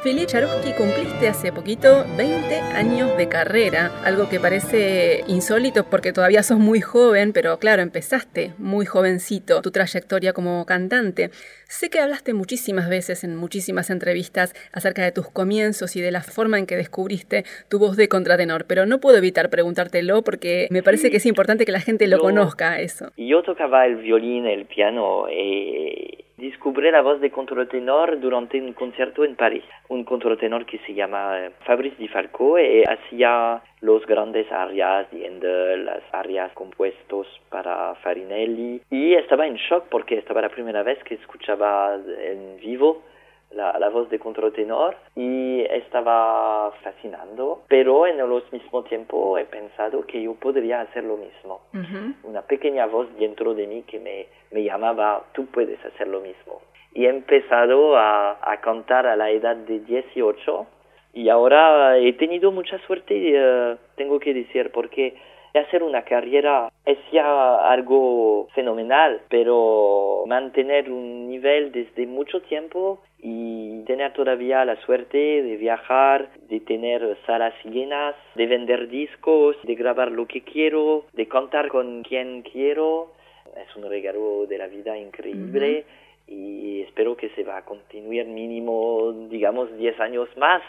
Felipe 0.05 0.27
Charuski, 0.27 0.75
cumpliste 0.75 1.29
hace 1.29 1.51
poquito 1.51 2.05
20 2.19 2.55
años 2.77 3.17
de 3.17 3.27
carrera, 3.27 3.91
algo 4.05 4.29
que 4.29 4.39
parece 4.39 5.25
insólito 5.29 5.87
porque 5.89 6.13
todavía 6.13 6.43
sos 6.43 6.59
muy 6.59 6.83
joven, 6.83 7.33
pero 7.33 7.59
claro, 7.59 7.81
empezaste 7.81 8.53
muy 8.59 8.85
jovencito 8.85 9.63
tu 9.63 9.71
trayectoria 9.71 10.35
como 10.35 10.67
cantante. 10.67 11.31
Sé 11.69 11.89
que 11.89 12.01
hablaste 12.01 12.35
muchísimas 12.35 12.91
veces 12.91 13.25
en 13.25 13.35
muchísimas 13.35 13.89
entrevistas 13.89 14.53
acerca 14.75 15.03
de 15.03 15.11
tus 15.11 15.31
comienzos 15.31 15.97
y 15.97 16.03
de 16.03 16.11
la 16.11 16.21
forma 16.21 16.59
en 16.59 16.67
que 16.67 16.77
descubriste 16.77 17.45
tu 17.71 17.79
voz 17.79 17.97
de 17.97 18.07
contratenor, 18.07 18.67
pero 18.67 18.85
no 18.85 19.01
puedo 19.01 19.17
evitar 19.17 19.49
preguntártelo 19.49 20.21
porque 20.21 20.69
me 20.71 20.83
parece 20.83 21.11
que 21.11 21.17
es 21.17 21.25
importante 21.25 21.65
que 21.65 21.73
la 21.73 21.81
gente 21.81 22.07
lo 22.09 22.19
conozca 22.19 22.79
eso. 22.79 23.11
Yo 23.17 23.43
tocaba 23.43 23.87
el 23.87 23.97
violín, 23.97 24.45
el 24.45 24.67
piano 24.67 25.31
y 25.31 26.24
descubrí 26.37 26.91
la 26.91 27.03
voz 27.03 27.21
de 27.21 27.31
contratenor 27.31 28.19
durante 28.21 28.61
un 28.61 28.73
concierto 28.73 29.25
en 29.25 29.37
París. 29.37 29.65
Un 29.89 30.05
contratenor 30.05 30.67
que 30.67 30.79
se 30.79 30.95
llama 30.95 31.39
eh, 31.39 31.51
Fabrice 31.65 31.97
Di 31.97 32.09
Falco 32.09 32.59
y 32.59 32.83
hacía 32.85 33.63
los 33.81 34.05
grandes 34.07 34.51
arias 34.51 35.11
de 35.11 35.27
Handel, 35.27 35.85
las 35.85 36.03
arias 36.13 36.53
compuestos 36.53 37.27
para 37.51 37.95
Farinelli. 37.97 38.81
Y 38.91 39.15
estaba 39.15 39.47
en 39.47 39.55
shock 39.55 39.85
porque 39.91 40.19
estaba 40.19 40.41
la 40.41 40.49
primera 40.49 40.83
vez 40.83 41.03
que 41.05 41.15
escuchaba 41.15 41.95
en 41.95 42.57
vivo 42.61 43.03
la, 43.55 43.79
la, 43.79 43.89
voz 43.89 44.09
de 44.11 44.19
contratenor 44.19 44.97
y 45.17 45.63
estaba 45.63 46.73
fascinando, 46.83 47.63
pero 47.69 48.07
en 48.07 48.19
los 48.19 48.53
mismo 48.53 48.83
tiempo 48.85 49.39
he 49.39 49.45
pensado 49.45 50.07
que 50.07 50.23
yo 50.23 50.35
podría 50.35 50.83
hacer 50.83 51.05
lo 51.05 51.17
mismo. 51.17 51.61
Una 52.23 52.43
pequeña 52.43 52.87
voz 52.87 53.09
dentro 53.19 53.55
de 53.55 53.67
mí 53.67 53.83
que 53.83 53.99
me, 53.99 54.27
me, 54.51 54.63
llamaba, 54.63 55.25
tú 55.33 55.47
puedes 55.47 55.85
hacer 55.85 56.09
lo 56.09 56.21
mismo. 56.21 56.61
Y 56.93 57.07
he 57.07 57.09
empezado 57.09 57.97
a, 57.97 58.39
a 58.41 58.61
cantar 58.61 59.07
a 59.07 59.17
la 59.17 59.31
edad 59.31 59.57
de 59.57 59.81
18 59.81 60.67
y 61.15 61.29
ahora 61.29 61.97
he 61.97 62.13
tenido 62.15 62.51
mucha 62.51 62.77
suerte, 62.87 63.15
uh, 63.15 63.77
tengo 63.95 64.19
que 64.19 64.35
decir, 64.35 64.73
porque 64.73 65.15
hacer 65.59 65.83
una 65.83 66.03
carrera 66.03 66.71
es 66.85 66.99
ya 67.13 67.57
algo 67.71 68.49
fenomenal, 68.55 69.21
pero 69.29 70.25
mantener 70.27 70.91
un 70.91 71.29
nivel 71.29 71.73
desde 71.73 72.07
mucho 72.07 72.43
tiempo 72.43 73.01
y 73.21 73.83
tener 73.85 74.13
todavía 74.13 74.65
la 74.65 74.77
suerte 74.83 75.17
de 75.17 75.57
viajar, 75.57 76.29
de 76.49 76.61
tener 76.61 77.17
salas 77.27 77.55
llenas, 77.65 78.15
de 78.35 78.47
vender 78.47 78.89
discos, 78.89 79.57
de 79.63 79.75
grabar 79.75 80.11
lo 80.11 80.27
que 80.27 80.43
quiero, 80.43 81.05
de 81.13 81.27
cantar 81.27 81.69
con 81.69 82.03
quien 82.03 82.43
quiero, 82.43 83.13
es 83.57 83.77
un 83.77 83.89
regalo 83.89 84.47
de 84.47 84.59
la 84.59 84.67
vida 84.67 84.97
increíble 84.99 85.85
y 86.27 86.83
espero 86.83 87.17
que 87.17 87.29
se 87.31 87.45
va 87.45 87.59
a 87.59 87.65
continuar 87.65 88.27
mínimo, 88.27 89.27
digamos, 89.31 89.77
10 89.77 90.01
años 90.01 90.29
más. 90.37 90.63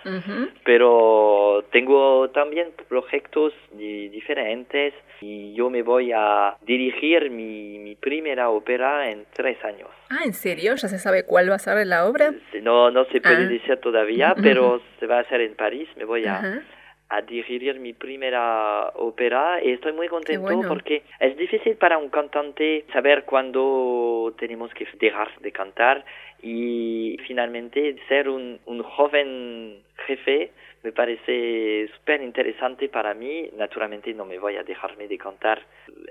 Pero 0.64 1.64
tengo 1.72 2.30
también 2.30 2.70
proyectos 2.90 3.54
diferentes 3.72 4.94
y 5.22 5.54
yo 5.54 5.70
me 5.70 5.82
voy 5.82 6.12
a 6.14 6.58
dirigir 6.62 7.30
mi, 7.32 7.80
mi, 7.80 7.96
primera 7.96 8.50
ópera 8.50 9.10
en 9.10 9.26
tres 9.34 9.64
años. 9.64 9.90
Ah, 10.10 10.24
¿en 10.26 10.34
serio? 10.34 10.76
¿Ya 10.76 10.88
se 10.88 11.00
sabe 11.00 11.26
cuál 11.26 11.50
va 11.50 11.56
a 11.56 11.60
ser 11.60 11.88
la 11.88 12.06
obra? 12.06 12.34
No, 12.62 12.92
no 12.92 13.06
se 13.06 13.22
puede 13.22 13.46
ah. 13.46 13.48
decir 13.48 13.78
todavía, 13.78 14.36
pero 14.42 14.82
se 15.00 15.08
va 15.08 15.18
a 15.18 15.22
hacer 15.22 15.42
en 15.42 15.56
París. 15.56 15.88
Me 15.96 16.06
voy 16.06 16.26
a 16.26 16.62
a 17.10 17.22
dirigir 17.22 17.80
mi 17.80 17.94
primera 17.94 18.90
ópera 18.96 19.64
y 19.64 19.72
estoy 19.72 19.94
muy 19.94 20.08
contento 20.08 20.62
porque 20.68 21.04
es 21.20 21.38
difícil 21.38 21.76
para 21.76 21.98
un 21.98 22.10
cantante 22.10 22.86
saber 22.92 23.26
cuándo 23.26 24.34
tenemos 24.40 24.74
que 24.74 24.88
dejar 25.00 25.30
de 25.40 25.52
cantar 25.52 26.04
y 26.42 27.18
finalmente 27.28 27.96
ser 28.08 28.28
un, 28.30 28.60
un 28.66 28.82
joven 28.84 29.84
jefe 30.08 30.52
me 30.86 30.92
parece 30.92 31.90
súper 31.96 32.22
interesante 32.22 32.90
para 32.90 33.16
mí. 33.16 33.50
Naturalmente 33.58 34.14
no 34.14 34.24
me 34.24 34.38
voy 34.38 34.56
a 34.56 34.64
dejarme 34.64 35.08
de 35.08 35.18
cantar 35.18 35.60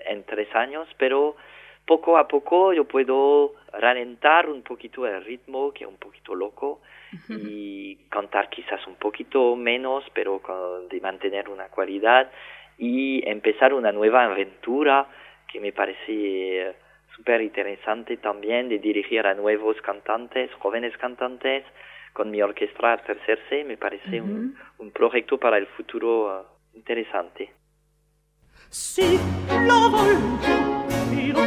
en 0.04 0.24
tres 0.24 0.48
años, 0.52 0.88
pero 0.98 1.37
poco 1.87 2.16
a 2.16 2.27
poco 2.27 2.73
yo 2.73 2.85
puedo 2.85 3.55
ralentar 3.73 4.49
un 4.49 4.62
poquito 4.62 5.07
el 5.07 5.25
ritmo, 5.25 5.73
que 5.73 5.85
es 5.85 5.90
un 5.90 5.97
poquito 5.97 6.35
loco, 6.35 6.81
y 7.29 7.97
cantar 8.09 8.49
quizás 8.51 8.85
un 8.87 8.97
poquito 8.97 9.55
menos, 9.55 10.05
pero 10.12 10.40
de 10.90 11.01
mantener 11.01 11.49
una 11.49 11.68
cualidad 11.68 12.31
y 12.77 13.23
empezar 13.29 13.73
una 13.73 13.92
nueva 13.92 14.25
aventura 14.25 15.07
que 15.47 15.61
me 15.61 15.73
parece 15.73 16.03
eh, 16.09 16.75
súper 17.14 17.40
interesante 17.42 18.16
también 18.16 18.68
de 18.68 18.79
dirigir 18.79 19.25
a 19.27 19.35
nuevos 19.35 19.81
cantantes, 19.83 20.51
jóvenes 20.59 20.97
cantantes, 20.97 21.64
con 22.12 22.31
mi 22.31 22.40
orquesta 22.42 22.97
Tercerse, 22.99 23.64
me 23.64 23.77
parece 23.77 24.20
un, 24.20 24.57
un, 24.79 24.90
proyecto 24.92 25.38
para 25.38 25.59
el 25.59 25.66
futuro 25.66 26.40
uh, 26.40 26.77
interesante. 26.77 27.53
Sí, 28.70 29.18
lo 29.66 30.63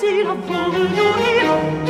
voglio 0.00 0.06
sì, 0.06 0.22
la 0.22 0.32
voglio 0.32 0.84
io, 0.86 1.89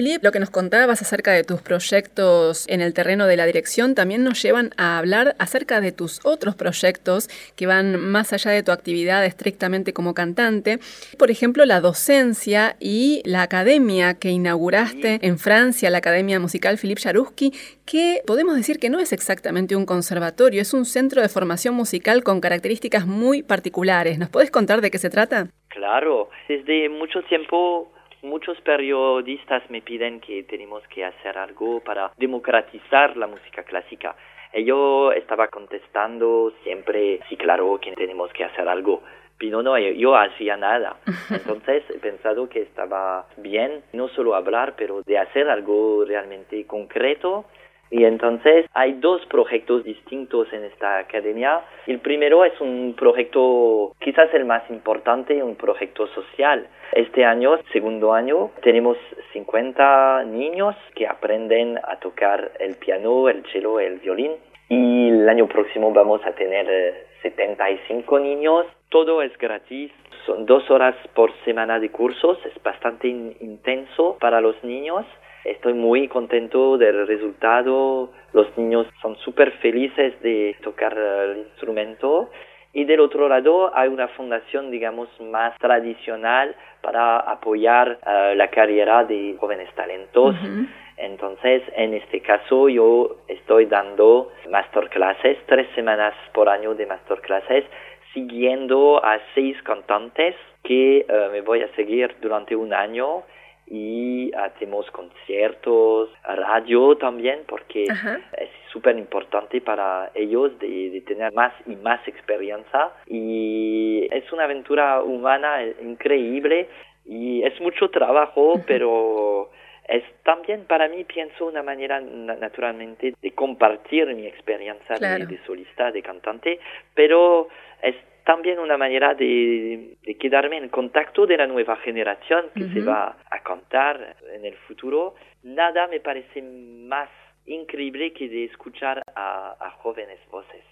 Y 0.00 0.02
Philip, 0.02 0.24
lo 0.24 0.32
que 0.32 0.40
nos 0.40 0.48
contabas 0.48 1.02
acerca 1.02 1.32
de 1.32 1.44
tus 1.44 1.60
proyectos 1.60 2.66
en 2.70 2.80
el 2.80 2.94
terreno 2.94 3.26
de 3.26 3.36
la 3.36 3.44
dirección 3.44 3.94
también 3.94 4.24
nos 4.24 4.40
llevan 4.40 4.70
a 4.78 4.96
hablar 4.96 5.36
acerca 5.38 5.82
de 5.82 5.92
tus 5.92 6.24
otros 6.24 6.56
proyectos 6.56 7.28
que 7.54 7.66
van 7.66 8.00
más 8.00 8.32
allá 8.32 8.50
de 8.50 8.62
tu 8.62 8.72
actividad 8.72 9.26
estrictamente 9.26 9.92
como 9.92 10.14
cantante. 10.14 10.78
Por 11.18 11.30
ejemplo, 11.30 11.66
la 11.66 11.82
docencia 11.82 12.76
y 12.80 13.20
la 13.26 13.42
academia 13.42 14.14
que 14.14 14.30
inauguraste 14.30 15.18
en 15.20 15.38
Francia, 15.38 15.90
la 15.90 15.98
Academia 15.98 16.40
Musical 16.40 16.78
Philippe 16.78 17.02
Jaruski, 17.02 17.52
que 17.84 18.22
podemos 18.26 18.56
decir 18.56 18.78
que 18.78 18.88
no 18.88 19.00
es 19.00 19.12
exactamente 19.12 19.76
un 19.76 19.84
conservatorio, 19.84 20.62
es 20.62 20.72
un 20.72 20.86
centro 20.86 21.20
de 21.20 21.28
formación 21.28 21.74
musical 21.74 22.24
con 22.24 22.40
características 22.40 23.06
muy 23.06 23.42
particulares. 23.42 24.18
¿Nos 24.18 24.30
puedes 24.30 24.50
contar 24.50 24.80
de 24.80 24.90
qué 24.90 24.96
se 24.96 25.10
trata? 25.10 25.48
Claro, 25.68 26.30
desde 26.48 26.88
mucho 26.88 27.20
tiempo 27.24 27.92
muchos 28.22 28.60
periodistas 28.60 29.62
me 29.70 29.82
piden 29.82 30.20
que 30.20 30.42
tenemos 30.44 30.82
que 30.88 31.04
hacer 31.04 31.38
algo 31.38 31.80
para 31.80 32.12
democratizar 32.16 33.16
la 33.16 33.26
música 33.26 33.62
clásica. 33.62 34.16
Y 34.52 34.64
yo 34.64 35.12
estaba 35.12 35.48
contestando 35.48 36.52
siempre, 36.62 37.20
sí, 37.28 37.36
claro, 37.36 37.78
que 37.80 37.92
tenemos 37.92 38.32
que 38.32 38.44
hacer 38.44 38.68
algo. 38.68 39.02
Pero 39.38 39.62
no, 39.62 39.78
yo, 39.78 39.90
yo 39.90 40.16
hacía 40.16 40.56
nada. 40.56 40.96
Entonces 41.30 41.84
he 41.88 41.98
pensado 41.98 42.48
que 42.48 42.62
estaba 42.62 43.26
bien 43.36 43.82
no 43.92 44.08
solo 44.08 44.34
hablar, 44.34 44.74
pero 44.76 45.02
de 45.02 45.18
hacer 45.18 45.48
algo 45.48 46.04
realmente 46.04 46.66
concreto 46.66 47.46
y 47.90 48.04
entonces 48.04 48.66
hay 48.74 48.92
dos 48.94 49.24
proyectos 49.26 49.84
distintos 49.84 50.52
en 50.52 50.64
esta 50.64 50.98
academia. 50.98 51.60
El 51.86 51.98
primero 51.98 52.44
es 52.44 52.58
un 52.60 52.94
proyecto, 52.96 53.92
quizás 54.00 54.32
el 54.34 54.44
más 54.44 54.62
importante, 54.70 55.42
un 55.42 55.56
proyecto 55.56 56.06
social. 56.08 56.66
Este 56.92 57.24
año, 57.24 57.58
segundo 57.72 58.12
año, 58.12 58.50
tenemos 58.62 58.96
50 59.32 60.24
niños 60.24 60.76
que 60.94 61.06
aprenden 61.06 61.78
a 61.78 61.96
tocar 61.98 62.52
el 62.60 62.76
piano, 62.76 63.28
el 63.28 63.44
cello, 63.52 63.80
el 63.80 63.98
violín. 63.98 64.32
Y 64.68 65.08
el 65.08 65.28
año 65.28 65.48
próximo 65.48 65.92
vamos 65.92 66.20
a 66.24 66.32
tener 66.32 66.66
eh, 66.70 67.06
75 67.22 68.18
niños. 68.20 68.66
Todo 68.88 69.22
es 69.22 69.36
gratis. 69.38 69.90
Son 70.26 70.46
dos 70.46 70.70
horas 70.70 70.94
por 71.14 71.32
semana 71.44 71.80
de 71.80 71.90
cursos. 71.90 72.38
Es 72.46 72.62
bastante 72.62 73.08
in- 73.08 73.36
intenso 73.40 74.16
para 74.20 74.40
los 74.40 74.62
niños. 74.62 75.04
Estoy 75.44 75.74
muy 75.74 76.08
contento 76.08 76.76
del 76.76 77.06
resultado. 77.06 78.10
Los 78.32 78.56
niños 78.58 78.86
son 79.00 79.16
súper 79.16 79.52
felices 79.58 80.20
de 80.22 80.56
tocar 80.62 80.96
el 80.96 81.38
instrumento. 81.38 82.30
Y 82.72 82.84
del 82.84 83.00
otro 83.00 83.28
lado 83.28 83.74
hay 83.74 83.88
una 83.88 84.08
fundación, 84.08 84.70
digamos, 84.70 85.08
más 85.20 85.56
tradicional 85.58 86.54
para 86.82 87.18
apoyar 87.18 87.98
eh, 88.06 88.34
la 88.36 88.48
carrera 88.48 89.04
de 89.04 89.36
jóvenes 89.40 89.68
talentos. 89.74 90.36
Ujú. 90.36 90.66
Entonces, 90.96 91.62
en 91.76 91.94
este 91.94 92.20
caso, 92.20 92.68
yo 92.68 93.16
estoy 93.26 93.64
dando 93.64 94.30
masterclasses, 94.50 95.38
tres 95.46 95.66
semanas 95.74 96.14
por 96.32 96.48
año 96.48 96.74
de 96.74 96.86
masterclasses, 96.86 97.64
siguiendo 98.12 99.02
a 99.02 99.18
seis 99.34 99.56
cantantes 99.62 100.36
que 100.62 100.98
eh, 100.98 101.28
me 101.32 101.40
voy 101.40 101.62
a 101.62 101.74
seguir 101.74 102.14
durante 102.20 102.54
un 102.54 102.74
año 102.74 103.22
y 103.70 104.32
hacemos 104.34 104.90
conciertos, 104.90 106.10
radio 106.24 106.96
también, 106.96 107.40
porque 107.46 107.86
Ajá. 107.88 108.18
es 108.36 108.50
súper 108.72 108.98
importante 108.98 109.60
para 109.60 110.10
ellos 110.14 110.58
de, 110.58 110.90
de 110.90 111.00
tener 111.02 111.32
más 111.32 111.54
y 111.66 111.76
más 111.76 112.06
experiencia. 112.08 112.90
Y 113.06 114.08
es 114.10 114.30
una 114.32 114.44
aventura 114.44 115.02
humana 115.02 115.62
increíble 115.80 116.68
y 117.06 117.42
es 117.44 117.60
mucho 117.60 117.88
trabajo, 117.90 118.60
pero 118.66 119.50
es 119.88 120.02
también 120.24 120.64
para 120.64 120.88
mí, 120.88 121.04
pienso, 121.04 121.46
una 121.46 121.62
manera 121.62 122.00
na- 122.00 122.36
naturalmente 122.36 123.14
de 123.22 123.30
compartir 123.32 124.06
mi 124.14 124.26
experiencia 124.26 124.96
de, 124.96 125.38
solista, 125.46 125.90
de 125.92 126.02
cantante, 126.02 126.58
pero 126.94 127.48
es 127.82 127.94
también 128.24 128.58
una 128.58 128.76
manera 128.76 129.14
de, 129.14 129.96
de 130.02 130.18
quedarme 130.18 130.56
en 130.56 130.68
contacto 130.68 131.26
de 131.26 131.36
la 131.36 131.46
nueva 131.46 131.76
generación 131.76 132.46
que 132.54 132.64
se 132.68 132.80
va 132.82 133.16
a 133.30 133.42
cantar 133.42 134.16
en 134.32 134.44
el 134.44 134.54
futuro. 134.54 135.14
Nada 135.42 135.86
me 135.86 136.00
parece 136.00 136.42
más 136.42 137.08
increíble 137.46 138.12
que 138.12 138.28
de 138.28 138.44
escuchar 138.44 139.02
a, 139.14 139.56
a 139.58 139.70
jóvenes 139.70 140.18
voces. 140.30 140.64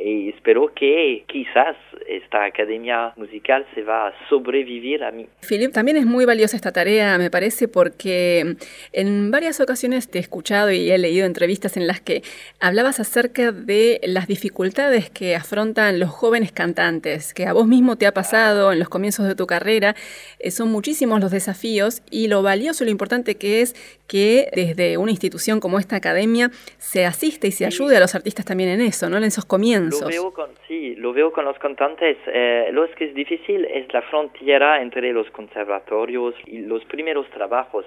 Y 0.00 0.28
espero 0.30 0.72
que 0.74 1.24
quizás 1.26 1.76
esta 2.08 2.44
academia 2.44 3.12
musical 3.16 3.66
se 3.74 3.82
va 3.82 4.08
a 4.08 4.28
sobrevivir 4.28 5.02
a 5.04 5.10
mí. 5.10 5.26
Philip, 5.46 5.72
también 5.72 5.96
es 5.96 6.06
muy 6.06 6.24
valiosa 6.24 6.56
esta 6.56 6.72
tarea, 6.72 7.18
me 7.18 7.30
parece, 7.30 7.68
porque 7.68 8.56
en 8.92 9.30
varias 9.30 9.60
ocasiones 9.60 10.08
te 10.08 10.18
he 10.18 10.20
escuchado 10.20 10.70
y 10.70 10.90
he 10.90 10.98
leído 10.98 11.26
entrevistas 11.26 11.76
en 11.76 11.86
las 11.86 12.00
que 12.00 12.22
hablabas 12.60 13.00
acerca 13.00 13.52
de 13.52 14.00
las 14.04 14.26
dificultades 14.26 15.10
que 15.10 15.36
afrontan 15.36 15.98
los 15.98 16.10
jóvenes 16.10 16.52
cantantes, 16.52 17.34
que 17.34 17.46
a 17.46 17.52
vos 17.52 17.66
mismo 17.66 17.96
te 17.96 18.06
ha 18.06 18.14
pasado 18.14 18.72
en 18.72 18.78
los 18.78 18.88
comienzos 18.88 19.26
de 19.26 19.34
tu 19.34 19.46
carrera. 19.46 19.94
Eh, 20.38 20.50
son 20.50 20.70
muchísimos 20.70 21.20
los 21.20 21.30
desafíos 21.30 22.02
y 22.10 22.28
lo 22.28 22.42
valioso 22.42 22.84
y 22.84 22.86
lo 22.86 22.90
importante 22.90 23.34
que 23.36 23.62
es 23.62 23.74
que 24.08 24.48
desde 24.54 24.96
una 24.96 25.10
institución 25.10 25.60
como 25.60 25.78
esta 25.78 25.96
academia 25.96 26.48
se 26.78 27.04
asiste 27.04 27.46
y 27.46 27.52
se 27.52 27.66
ayude 27.66 27.96
a 27.96 28.00
los 28.00 28.14
artistas 28.14 28.44
también 28.44 28.70
en 28.70 28.80
eso, 28.80 29.08
¿no? 29.08 29.18
En 29.18 29.24
esos 29.24 29.44
comienzos. 29.44 30.00
Lo 30.00 30.08
veo 30.08 30.32
con, 30.32 30.50
sí, 30.66 30.96
lo 30.96 31.12
veo 31.12 31.30
con 31.30 31.44
los 31.44 31.58
cantantes. 31.58 32.16
Eh, 32.26 32.70
lo 32.72 32.88
que 32.96 33.04
es 33.04 33.14
difícil 33.14 33.66
es 33.66 33.92
la 33.92 34.02
frontera 34.02 34.80
entre 34.80 35.12
los 35.12 35.30
conservatorios 35.30 36.34
y 36.46 36.60
los 36.60 36.84
primeros 36.86 37.28
trabajos. 37.30 37.84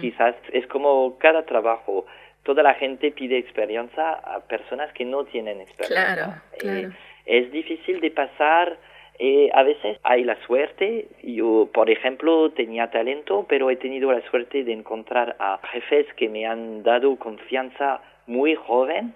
Quizás 0.00 0.34
es 0.52 0.66
como 0.66 1.18
cada 1.18 1.44
trabajo. 1.44 2.06
Toda 2.42 2.62
la 2.62 2.74
gente 2.74 3.10
pide 3.10 3.36
experiencia 3.36 4.12
a 4.12 4.40
personas 4.40 4.90
que 4.94 5.04
no 5.04 5.24
tienen 5.24 5.60
experiencia. 5.60 6.14
Claro, 6.14 6.34
claro. 6.58 6.88
Eh, 6.88 6.92
es 7.26 7.52
difícil 7.52 8.00
de 8.00 8.10
pasar. 8.10 8.78
Eh, 9.18 9.50
a 9.52 9.62
veces 9.64 9.98
hay 10.04 10.22
la 10.24 10.36
suerte. 10.46 11.08
Yo, 11.22 11.68
por 11.72 11.90
ejemplo, 11.90 12.50
tenía 12.50 12.90
talento, 12.90 13.46
pero 13.48 13.70
he 13.70 13.76
tenido 13.76 14.12
la 14.12 14.22
suerte 14.30 14.62
de 14.62 14.72
encontrar 14.72 15.36
a 15.40 15.58
jefes 15.72 16.06
que 16.14 16.28
me 16.28 16.46
han 16.46 16.82
dado 16.84 17.16
confianza 17.16 18.00
muy 18.26 18.54
joven. 18.54 19.14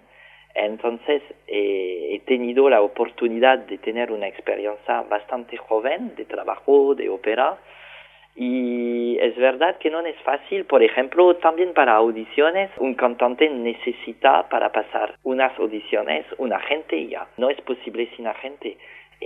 Entonces 0.55 1.23
eh, 1.47 2.09
he 2.13 2.19
tenido 2.27 2.69
la 2.69 2.83
oportunidad 2.83 3.59
de 3.59 3.79
tener 3.79 4.11
una 4.13 4.27
experiencia 4.27 5.03
bastante 5.03 5.57
joven 5.57 6.15
de 6.17 6.25
trabajo, 6.25 6.95
de 6.95 7.09
ópera. 7.09 7.59
Y 8.35 9.19
es 9.21 9.37
verdad 9.37 9.77
que 9.79 9.91
no 9.91 10.01
es 10.01 10.17
fácil, 10.23 10.65
por 10.65 10.83
ejemplo, 10.83 11.37
también 11.37 11.75
para 11.75 11.95
audiciones, 11.95 12.71
un 12.79 12.95
cantante 12.95 13.49
necesita 13.51 14.49
para 14.49 14.73
pasar 14.73 15.17
unas 15.23 15.57
audiciones 15.59 16.25
un 16.39 16.53
agente 16.53 17.07
ya. 17.07 17.29
No 17.37 17.51
es 17.51 17.61
posible 17.61 18.09
sin 18.17 18.27
agente. 18.27 18.79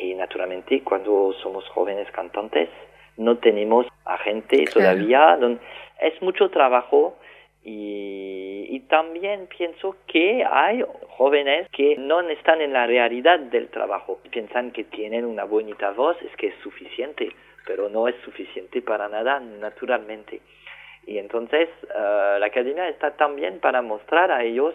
Y 0.03 0.15
naturalmente 0.15 0.83
cuando 0.83 1.33
somos 1.43 1.67
jóvenes 1.69 2.11
cantantes 2.13 2.69
no 3.17 3.39
tenemos 3.39 3.87
agente 4.05 4.65
Claro. 4.65 4.99
todavía. 4.99 5.39
Es 6.01 6.21
mucho 6.21 6.51
trabajo 6.51 7.17
y, 7.65 8.67
y 8.69 8.81
también 8.81 9.49
pienso 9.49 9.97
que 10.07 10.45
hay 10.45 10.85
jóvenes 11.09 11.69
que 11.73 11.97
no 11.97 12.21
están 12.21 12.61
en 12.61 12.73
la 12.73 12.87
realidad 12.87 13.39
del 13.41 13.69
trabajo. 13.69 14.21
Piensan 14.31 14.71
que 14.73 14.85
tienen 14.85 15.25
una 15.25 15.45
bonita 15.45 15.91
voz, 15.93 16.17
es 16.23 16.35
que 16.37 16.49
es 16.49 16.55
suficiente, 16.63 17.31
pero 17.67 17.89
no 17.89 18.07
es 18.07 18.15
suficiente 18.25 18.83
para 18.83 19.09
nada 19.09 19.41
naturalmente. 19.41 20.41
Y 21.07 21.19
entonces 21.19 21.69
eh, 21.85 22.37
la 22.39 22.47
academia 22.47 22.89
está 22.89 23.13
también 23.17 23.61
para 23.61 23.81
mostrar 23.81 24.31
a 24.31 24.45
ellos 24.45 24.75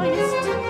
Christ. 0.00 0.69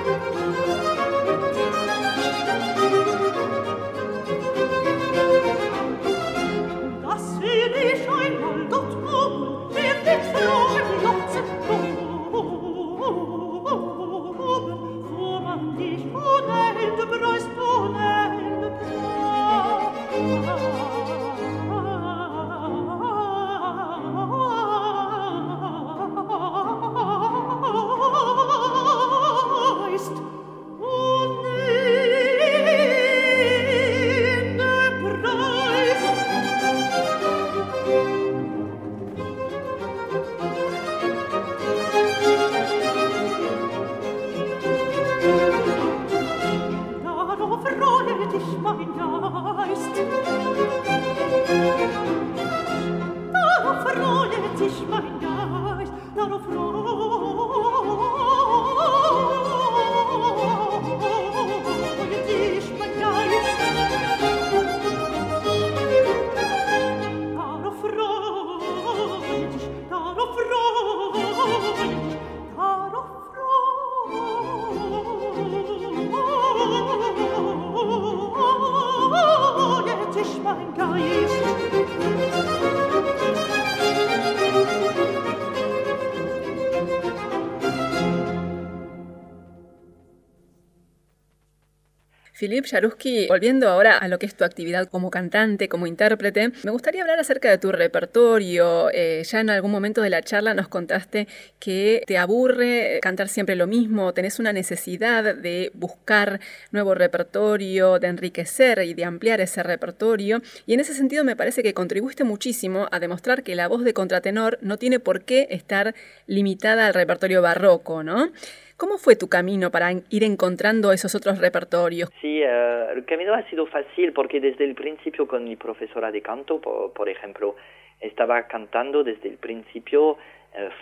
Philippe 92.40 92.70
Jaruski, 92.70 93.26
volviendo 93.29 93.68
ahora 93.68 93.98
a 93.98 94.09
lo 94.09 94.18
que 94.18 94.24
es 94.24 94.35
tu 94.35 94.44
actividad 94.44 94.88
como 94.88 95.11
cantante, 95.11 95.68
como 95.68 95.87
intérprete, 95.87 96.53
me 96.62 96.70
gustaría 96.70 97.03
hablar 97.03 97.18
acerca 97.18 97.50
de 97.50 97.59
tu 97.59 97.70
repertorio. 97.70 98.88
Eh, 98.94 99.22
ya 99.26 99.40
en 99.40 99.50
algún 99.50 99.70
momento 99.70 100.00
de 100.00 100.09
la 100.09 100.22
charla 100.22 100.55
nos 100.55 100.66
contaste 100.66 101.29
que 101.59 102.03
te 102.07 102.16
aburre 102.16 102.98
cantar 103.03 103.29
siempre 103.29 103.57
lo 103.57 103.66
mismo, 103.66 104.14
tenés 104.14 104.38
una 104.38 104.55
necesidad 104.55 105.35
de 105.35 105.70
buscar 105.74 106.40
nuevo 106.70 106.94
repertorio, 106.94 107.98
de 107.98 108.09
enriquecer 108.09 108.79
y 108.85 108.94
de 108.94 109.05
ampliar 109.05 109.42
ese 109.42 109.62
repertorio. 109.62 110.40
Y 110.64 110.72
en 110.72 110.81
ese 110.81 110.94
sentido 110.94 111.24
me 111.24 111.37
parece 111.37 111.62
que 111.62 111.74
contribuiste 111.74 112.24
muchísimo 112.24 112.88
a 112.90 113.00
demostrar 113.00 113.42
que 113.42 113.55
la 113.55 113.68
voz 113.68 113.85
de 113.85 113.92
contratenor 113.92 114.59
no 114.62 114.79
tiene 114.79 114.98
por 114.98 115.24
qué 115.24 115.46
estar 115.50 115.94
limitada 116.26 116.87
al 116.87 116.94
repertorio 116.94 117.42
barroco, 117.42 118.03
¿no? 118.03 118.33
¿Cómo 118.81 118.97
fue 118.97 119.14
tu 119.14 119.29
camino 119.29 119.71
para 119.71 119.93
ir 119.93 120.25
encontrando 120.25 120.90
esos 120.90 121.14
otros 121.14 121.38
repertorios? 121.38 122.09
Sí, 122.23 122.40
eh, 122.43 122.87
el 122.95 123.05
camino 123.05 123.35
ha 123.35 123.43
sido 123.51 123.66
fácil 123.66 124.14
porque 124.14 124.40
desde 124.40 124.64
el 124.64 124.75
principio 124.75 125.29
con 125.29 125.45
mi 125.45 125.55
profesora 125.55 126.11
de 126.11 126.23
canto, 126.23 126.62
por, 126.62 127.09
ejemplo, 127.11 127.57
estaba 128.01 128.47
cantando 128.47 129.05
desde 129.05 129.29
el 129.29 129.37
principio 129.37 130.12
uh, 130.12 130.16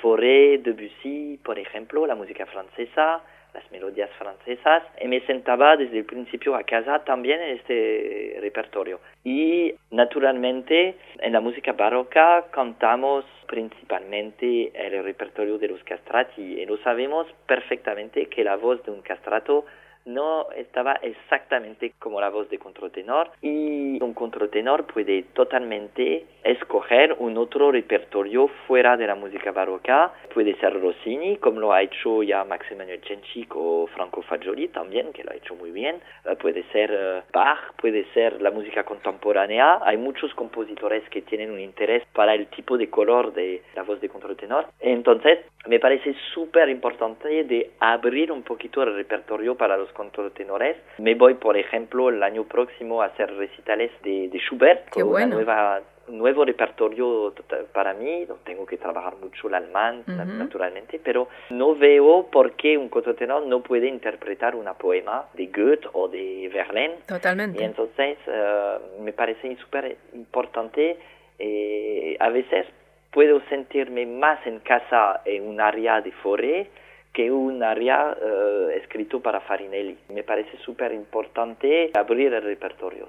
Fauré, 0.01 0.59
Debussy, 0.59 1.41
por 1.43 1.59
ejemplo, 1.59 2.07
la 2.07 2.15
música 2.15 2.47
francesa, 2.47 3.21
las 3.59 3.71
melodías 3.73 4.11
francesas 4.19 4.83
y 5.01 5.09
me 5.09 5.21
sentaba 5.27 5.77
desde 5.77 5.99
el 5.99 6.05
principio 6.05 6.55
a 6.55 6.63
casa 6.63 7.05
también 7.05 7.41
en 7.41 7.57
este 7.57 8.39
repertorio. 8.41 9.01
Y 9.25 9.75
naturalmente 9.91 10.97
en 11.19 11.33
la 11.33 11.41
música 11.41 11.73
barroca 11.73 12.47
cantamos 12.51 13.25
principalmente 13.47 14.71
el 14.75 15.03
repertorio 15.03 15.59
de 15.59 15.69
los 15.69 15.83
castrati 15.85 16.43
y 16.43 16.67
lo 16.67 16.77
sabemos 16.79 17.27
perfectamente 17.47 18.27
que 18.27 18.45
la 18.45 18.57
voz 18.57 18.83
de 18.85 18.93
un 18.93 19.03
castrato 19.03 19.65
no 20.09 20.51
estaba 20.57 20.95
exactamente 21.03 21.93
como 21.99 22.21
la 22.21 22.31
voz 22.31 22.49
de 22.51 22.59
contratenor 22.59 23.31
y 23.43 24.03
un 24.03 24.15
contratenor 24.15 24.87
puede 24.87 25.23
totalmente 25.35 26.27
escoger 26.43 27.15
un 27.19 27.37
otro 27.37 27.71
repertorio 27.71 28.49
fuera 28.67 28.97
de 28.97 29.07
la 29.07 29.15
música 29.15 29.53
barroca. 29.53 30.13
Puede 30.33 30.57
ser 30.57 30.81
Rossini, 30.81 31.37
como 31.37 31.61
lo 31.61 31.73
ha 31.73 31.83
hecho 31.83 32.23
ya 32.23 32.45
Max 32.45 32.67
Emanuel 32.71 33.03
Chenchik 33.03 33.55
o 33.55 33.87
Franco 33.89 34.23
Fagioli 34.23 34.69
también, 34.69 35.13
que 35.13 35.25
lo 35.25 35.33
ha 35.33 35.37
hecho 35.37 35.55
muy 35.55 35.71
bien. 35.71 36.01
Eh, 36.25 36.37
puede 36.37 36.65
ser 36.73 36.91
eh, 36.93 37.23
Bach, 37.33 37.75
puede 37.81 38.05
ser 38.15 38.41
la 38.41 38.51
música 38.51 38.85
contemporánea. 38.85 39.81
Hay 39.83 39.99
muchos 39.99 40.33
compositores 40.35 41.09
que 41.11 41.23
tienen 41.23 41.51
un 41.51 41.61
interés 41.61 42.03
para 42.15 42.35
el 42.35 42.47
tipo 42.47 42.79
de 42.79 42.89
color 42.89 43.35
de 43.35 43.63
la 43.75 43.83
voz 43.83 44.01
de 44.01 44.09
contratenor. 44.09 44.67
Entonces, 44.81 45.41
me 45.67 45.79
parece 45.79 46.15
súper 46.33 46.69
importante 46.69 47.45
de 47.45 47.73
abrir 47.81 48.33
un 48.33 48.43
poquito 48.43 48.83
el 48.83 48.95
repertorio 48.95 49.57
para 49.57 49.77
los 49.77 49.91
contratenores. 49.99 50.77
Me 50.99 51.15
voy, 51.15 51.35
por 51.35 51.59
ejemplo, 51.59 52.09
el 52.09 52.23
año 52.23 52.45
próximo 52.45 53.03
a 53.03 53.07
hacer 53.07 53.35
recitales 53.37 53.91
de, 54.03 54.31
Schubert, 54.39 54.89
con 54.91 55.09
una 55.09 55.27
nueva 55.27 55.83
un 56.09 56.17
nuevo 56.17 56.45
repertorio 56.45 57.35
para 57.75 57.93
mí, 57.93 58.27
tengo 58.43 58.65
que 58.65 58.79
trabajar 58.79 59.17
mucho 59.17 59.49
el 59.49 59.55
alemán, 59.55 60.05
naturalmente, 60.07 60.99
pero 61.05 61.29
no 61.51 61.75
veo 61.75 62.29
por 62.33 62.53
qué 62.53 62.79
un 62.79 62.89
contratenor 62.89 63.47
no 63.47 63.63
puede 63.63 63.89
interpretar 63.89 64.55
una 64.55 64.73
poema 64.73 65.27
de 65.35 65.47
Goethe 65.49 65.87
o 65.93 66.09
de 66.09 66.51
Verlaine. 66.53 66.95
Totalmente. 67.07 67.61
Y 67.61 67.65
entonces 67.65 68.17
eh, 68.27 68.79
me 69.01 69.13
parece 69.13 69.55
súper 69.57 69.99
importante, 70.15 70.97
eh, 71.39 72.17
a 72.19 72.31
veces 72.31 72.67
puedo 73.13 73.41
sentirme 73.49 74.07
más 74.07 74.45
en 74.47 74.61
casa 74.61 75.21
en 75.25 75.47
un 75.47 75.61
área 75.61 76.01
de 76.01 76.13
Fauré 76.13 76.71
que 77.13 77.31
un 77.31 77.63
área 77.63 78.17
eh, 78.21 78.79
escrito 78.83 79.21
para 79.21 79.41
Farinelli. 79.41 79.99
Me 80.11 80.23
parece 80.23 80.57
súper 80.59 80.93
importante 80.93 81.91
abrir 81.95 82.33
el 82.35 82.43
repertorio. 82.43 83.09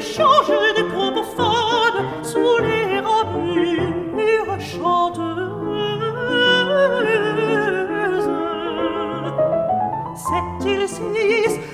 échange 0.00 0.74
des 0.76 0.84
propos 0.84 1.26
fades 1.36 2.02
sous 2.22 2.58
les 2.58 2.79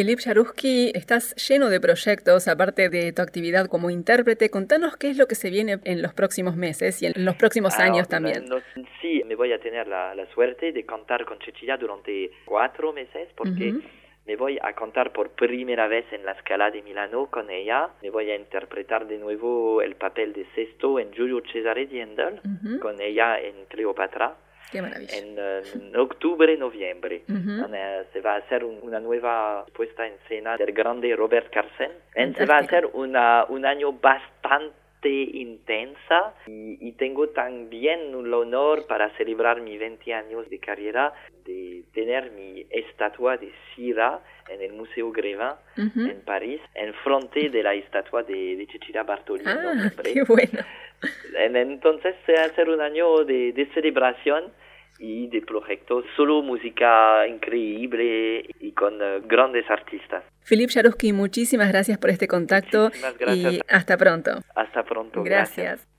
Philip 0.00 0.18
Jaruski, 0.18 0.92
estás 0.94 1.34
lleno 1.46 1.68
de 1.68 1.78
proyectos, 1.78 2.48
aparte 2.48 2.88
de 2.88 3.12
tu 3.12 3.20
actividad 3.20 3.66
como 3.66 3.90
intérprete. 3.90 4.48
Contanos 4.48 4.96
qué 4.96 5.10
es 5.10 5.18
lo 5.18 5.26
que 5.26 5.34
se 5.34 5.50
viene 5.50 5.78
en 5.84 6.00
los 6.00 6.14
próximos 6.14 6.56
meses 6.56 7.02
y 7.02 7.06
en 7.06 7.12
los 7.22 7.34
próximos 7.36 7.78
Alors, 7.78 7.92
años 7.96 8.08
también. 8.08 8.46
no- 8.46 8.62
sí, 9.02 9.22
me 9.26 9.34
voy 9.34 9.52
a 9.52 9.60
tener 9.60 9.86
la, 9.88 10.14
la 10.14 10.24
suerte 10.32 10.72
de 10.72 10.86
cantar 10.86 11.26
con 11.26 11.38
Cecilia 11.40 11.76
durante 11.76 12.30
cuatro 12.46 12.94
meses 12.94 13.28
porque 13.36 13.72
Ujú. 13.72 13.82
me 14.26 14.36
voy 14.36 14.58
a 14.62 14.72
cantar 14.72 15.12
por 15.12 15.32
primera 15.32 15.86
vez 15.86 16.06
en 16.12 16.24
la 16.24 16.34
Scala 16.40 16.70
de 16.70 16.80
Milano 16.80 17.26
con 17.30 17.50
ella. 17.50 17.90
Me 18.02 18.08
voy 18.08 18.30
a 18.30 18.36
interpretar 18.36 19.06
de 19.06 19.18
nuevo 19.18 19.82
el 19.82 19.96
papel 19.96 20.32
de 20.32 20.46
Sesto 20.54 20.98
en 20.98 21.12
Giulio 21.12 21.42
Cesare 21.52 21.84
di 21.86 22.00
Handel 22.00 22.40
Ujú. 22.42 22.78
con 22.80 22.98
ella 23.02 23.38
en 23.38 23.66
Cleopatra. 23.68 24.34
En, 24.72 25.38
en 25.38 25.96
octubre, 25.96 26.56
noviembre. 26.56 27.22
Ujú. 27.28 27.66
Eh, 27.74 28.04
se 28.12 28.20
va 28.20 28.34
a 28.34 28.36
hacer 28.38 28.64
un- 28.64 28.78
una 28.82 29.00
nueva 29.00 29.64
puesta 29.74 30.06
en 30.06 30.14
escena 30.14 30.56
del 30.56 30.72
grande 30.72 31.14
Robert 31.16 31.50
Carsen. 31.52 31.90
En- 32.14 32.34
se 32.34 32.46
va 32.46 32.56
a 32.56 32.60
hacer 32.60 32.86
una, 32.92 33.44
un 33.48 33.64
año 33.66 33.92
bastante 33.92 34.74
intensa 35.08 36.34
y, 36.46 36.76
y 36.86 36.92
tengo 36.92 37.28
también 37.30 38.00
el 38.14 38.32
honor 38.34 38.86
para 38.86 39.10
celebrar 39.16 39.60
mis 39.62 39.78
20 39.78 40.12
años 40.14 40.48
de 40.50 40.58
carrera 40.58 41.12
de 41.44 41.84
tener 41.94 42.32
mi 42.32 42.66
estatua 42.70 43.36
de 43.36 43.50
Sira 43.74 44.20
en 44.48 44.60
el 44.62 44.72
Museo 44.74 45.10
Grévin 45.12 45.48
Ujú. 45.78 46.00
en 46.02 46.20
París, 46.22 46.60
en 46.74 46.92
frente 46.94 47.48
de 47.48 47.62
la 47.62 47.74
estatua 47.74 48.22
de, 48.24 48.56
de 48.56 48.66
Cecilia 48.66 49.02
Bartoli. 49.04 49.42
en 49.44 49.48
Ah, 49.48 49.90
qué 50.02 50.22
bueno. 50.24 50.60
En- 51.36 51.56
Entonces 51.56 52.14
se 52.26 52.32
va 52.34 52.42
a 52.42 52.46
hacer 52.46 52.68
un 52.68 52.80
año 52.80 53.24
de, 53.24 53.52
de 53.52 53.66
celebración 53.72 54.52
y 55.00 55.28
de 55.28 55.40
proyectos, 55.40 56.04
solo 56.14 56.42
música 56.42 57.26
increíble 57.26 58.44
y 58.60 58.72
con 58.72 59.00
eh, 59.00 59.20
grandes 59.26 59.68
artistas. 59.70 60.22
Philip 60.48 60.70
Jaruski, 60.70 61.12
muchísimas 61.12 61.68
gracias 61.68 61.98
por 61.98 62.10
este 62.10 62.28
contacto 62.28 62.90
gracias. 63.18 63.54
y 63.54 63.60
hasta 63.68 63.96
pronto. 63.96 64.30
Hasta 64.54 64.84
pronto. 64.84 65.22
Gracias. 65.22 65.89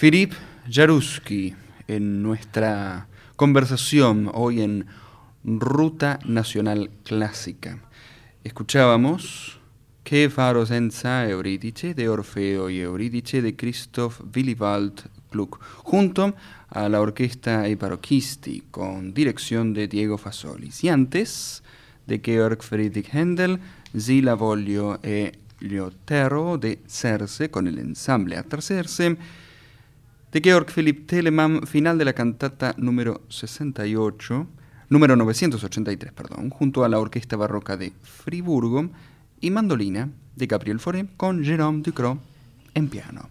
Philippe 0.00 0.34
Jaruski 0.66 1.54
en 1.86 2.22
nuestra 2.22 3.06
conversación 3.36 4.30
hoy 4.32 4.62
en 4.62 4.86
Ruta 5.44 6.18
Nacional 6.24 6.88
Clásica. 7.04 7.80
Escuchábamos 8.42 9.60
Que 10.02 10.30
faro 10.30 10.64
senza 10.64 11.28
Eurídice 11.28 11.92
de 11.92 12.08
Orfeo 12.08 12.70
y 12.70 12.80
Eurídice 12.80 13.42
de 13.42 13.54
Christoph 13.56 14.22
Willibald 14.34 15.02
Gluck, 15.30 15.60
junto 15.82 16.34
a 16.70 16.88
la 16.88 17.02
orquesta 17.02 17.68
Eparochisti 17.68 18.62
con 18.70 19.12
dirección 19.12 19.74
de 19.74 19.86
Diego 19.86 20.16
Fasolis. 20.16 20.82
Y 20.82 20.88
antes 20.88 21.62
de 22.06 22.22
Georg 22.24 22.62
Friedrich 22.62 23.12
Händel, 23.12 23.60
Zila 23.94 24.32
Voglio 24.32 24.98
e 25.02 25.32
Liotero 25.60 26.56
de 26.56 26.78
Cerce 26.86 27.50
con 27.50 27.66
el 27.66 27.78
ensamble 27.78 28.38
Atracerse, 28.38 29.18
de 30.32 30.40
Georg 30.40 30.70
Philipp 30.70 31.08
Telemann, 31.08 31.66
final 31.66 31.98
de 31.98 32.04
la 32.04 32.12
cantata 32.12 32.74
número 32.78 33.22
68, 33.28 34.46
número 34.88 35.16
983, 35.16 36.12
perdón, 36.12 36.50
junto 36.50 36.84
a 36.84 36.88
la 36.88 37.00
Orquesta 37.00 37.36
Barroca 37.36 37.76
de 37.76 37.92
Friburgo 38.02 38.90
y 39.40 39.50
mandolina 39.50 40.08
de 40.36 40.46
Gabriel 40.46 40.78
Fauré 40.78 41.06
con 41.16 41.42
Jérôme 41.42 41.82
Ducrot 41.82 42.18
en 42.74 42.88
piano. 42.88 43.28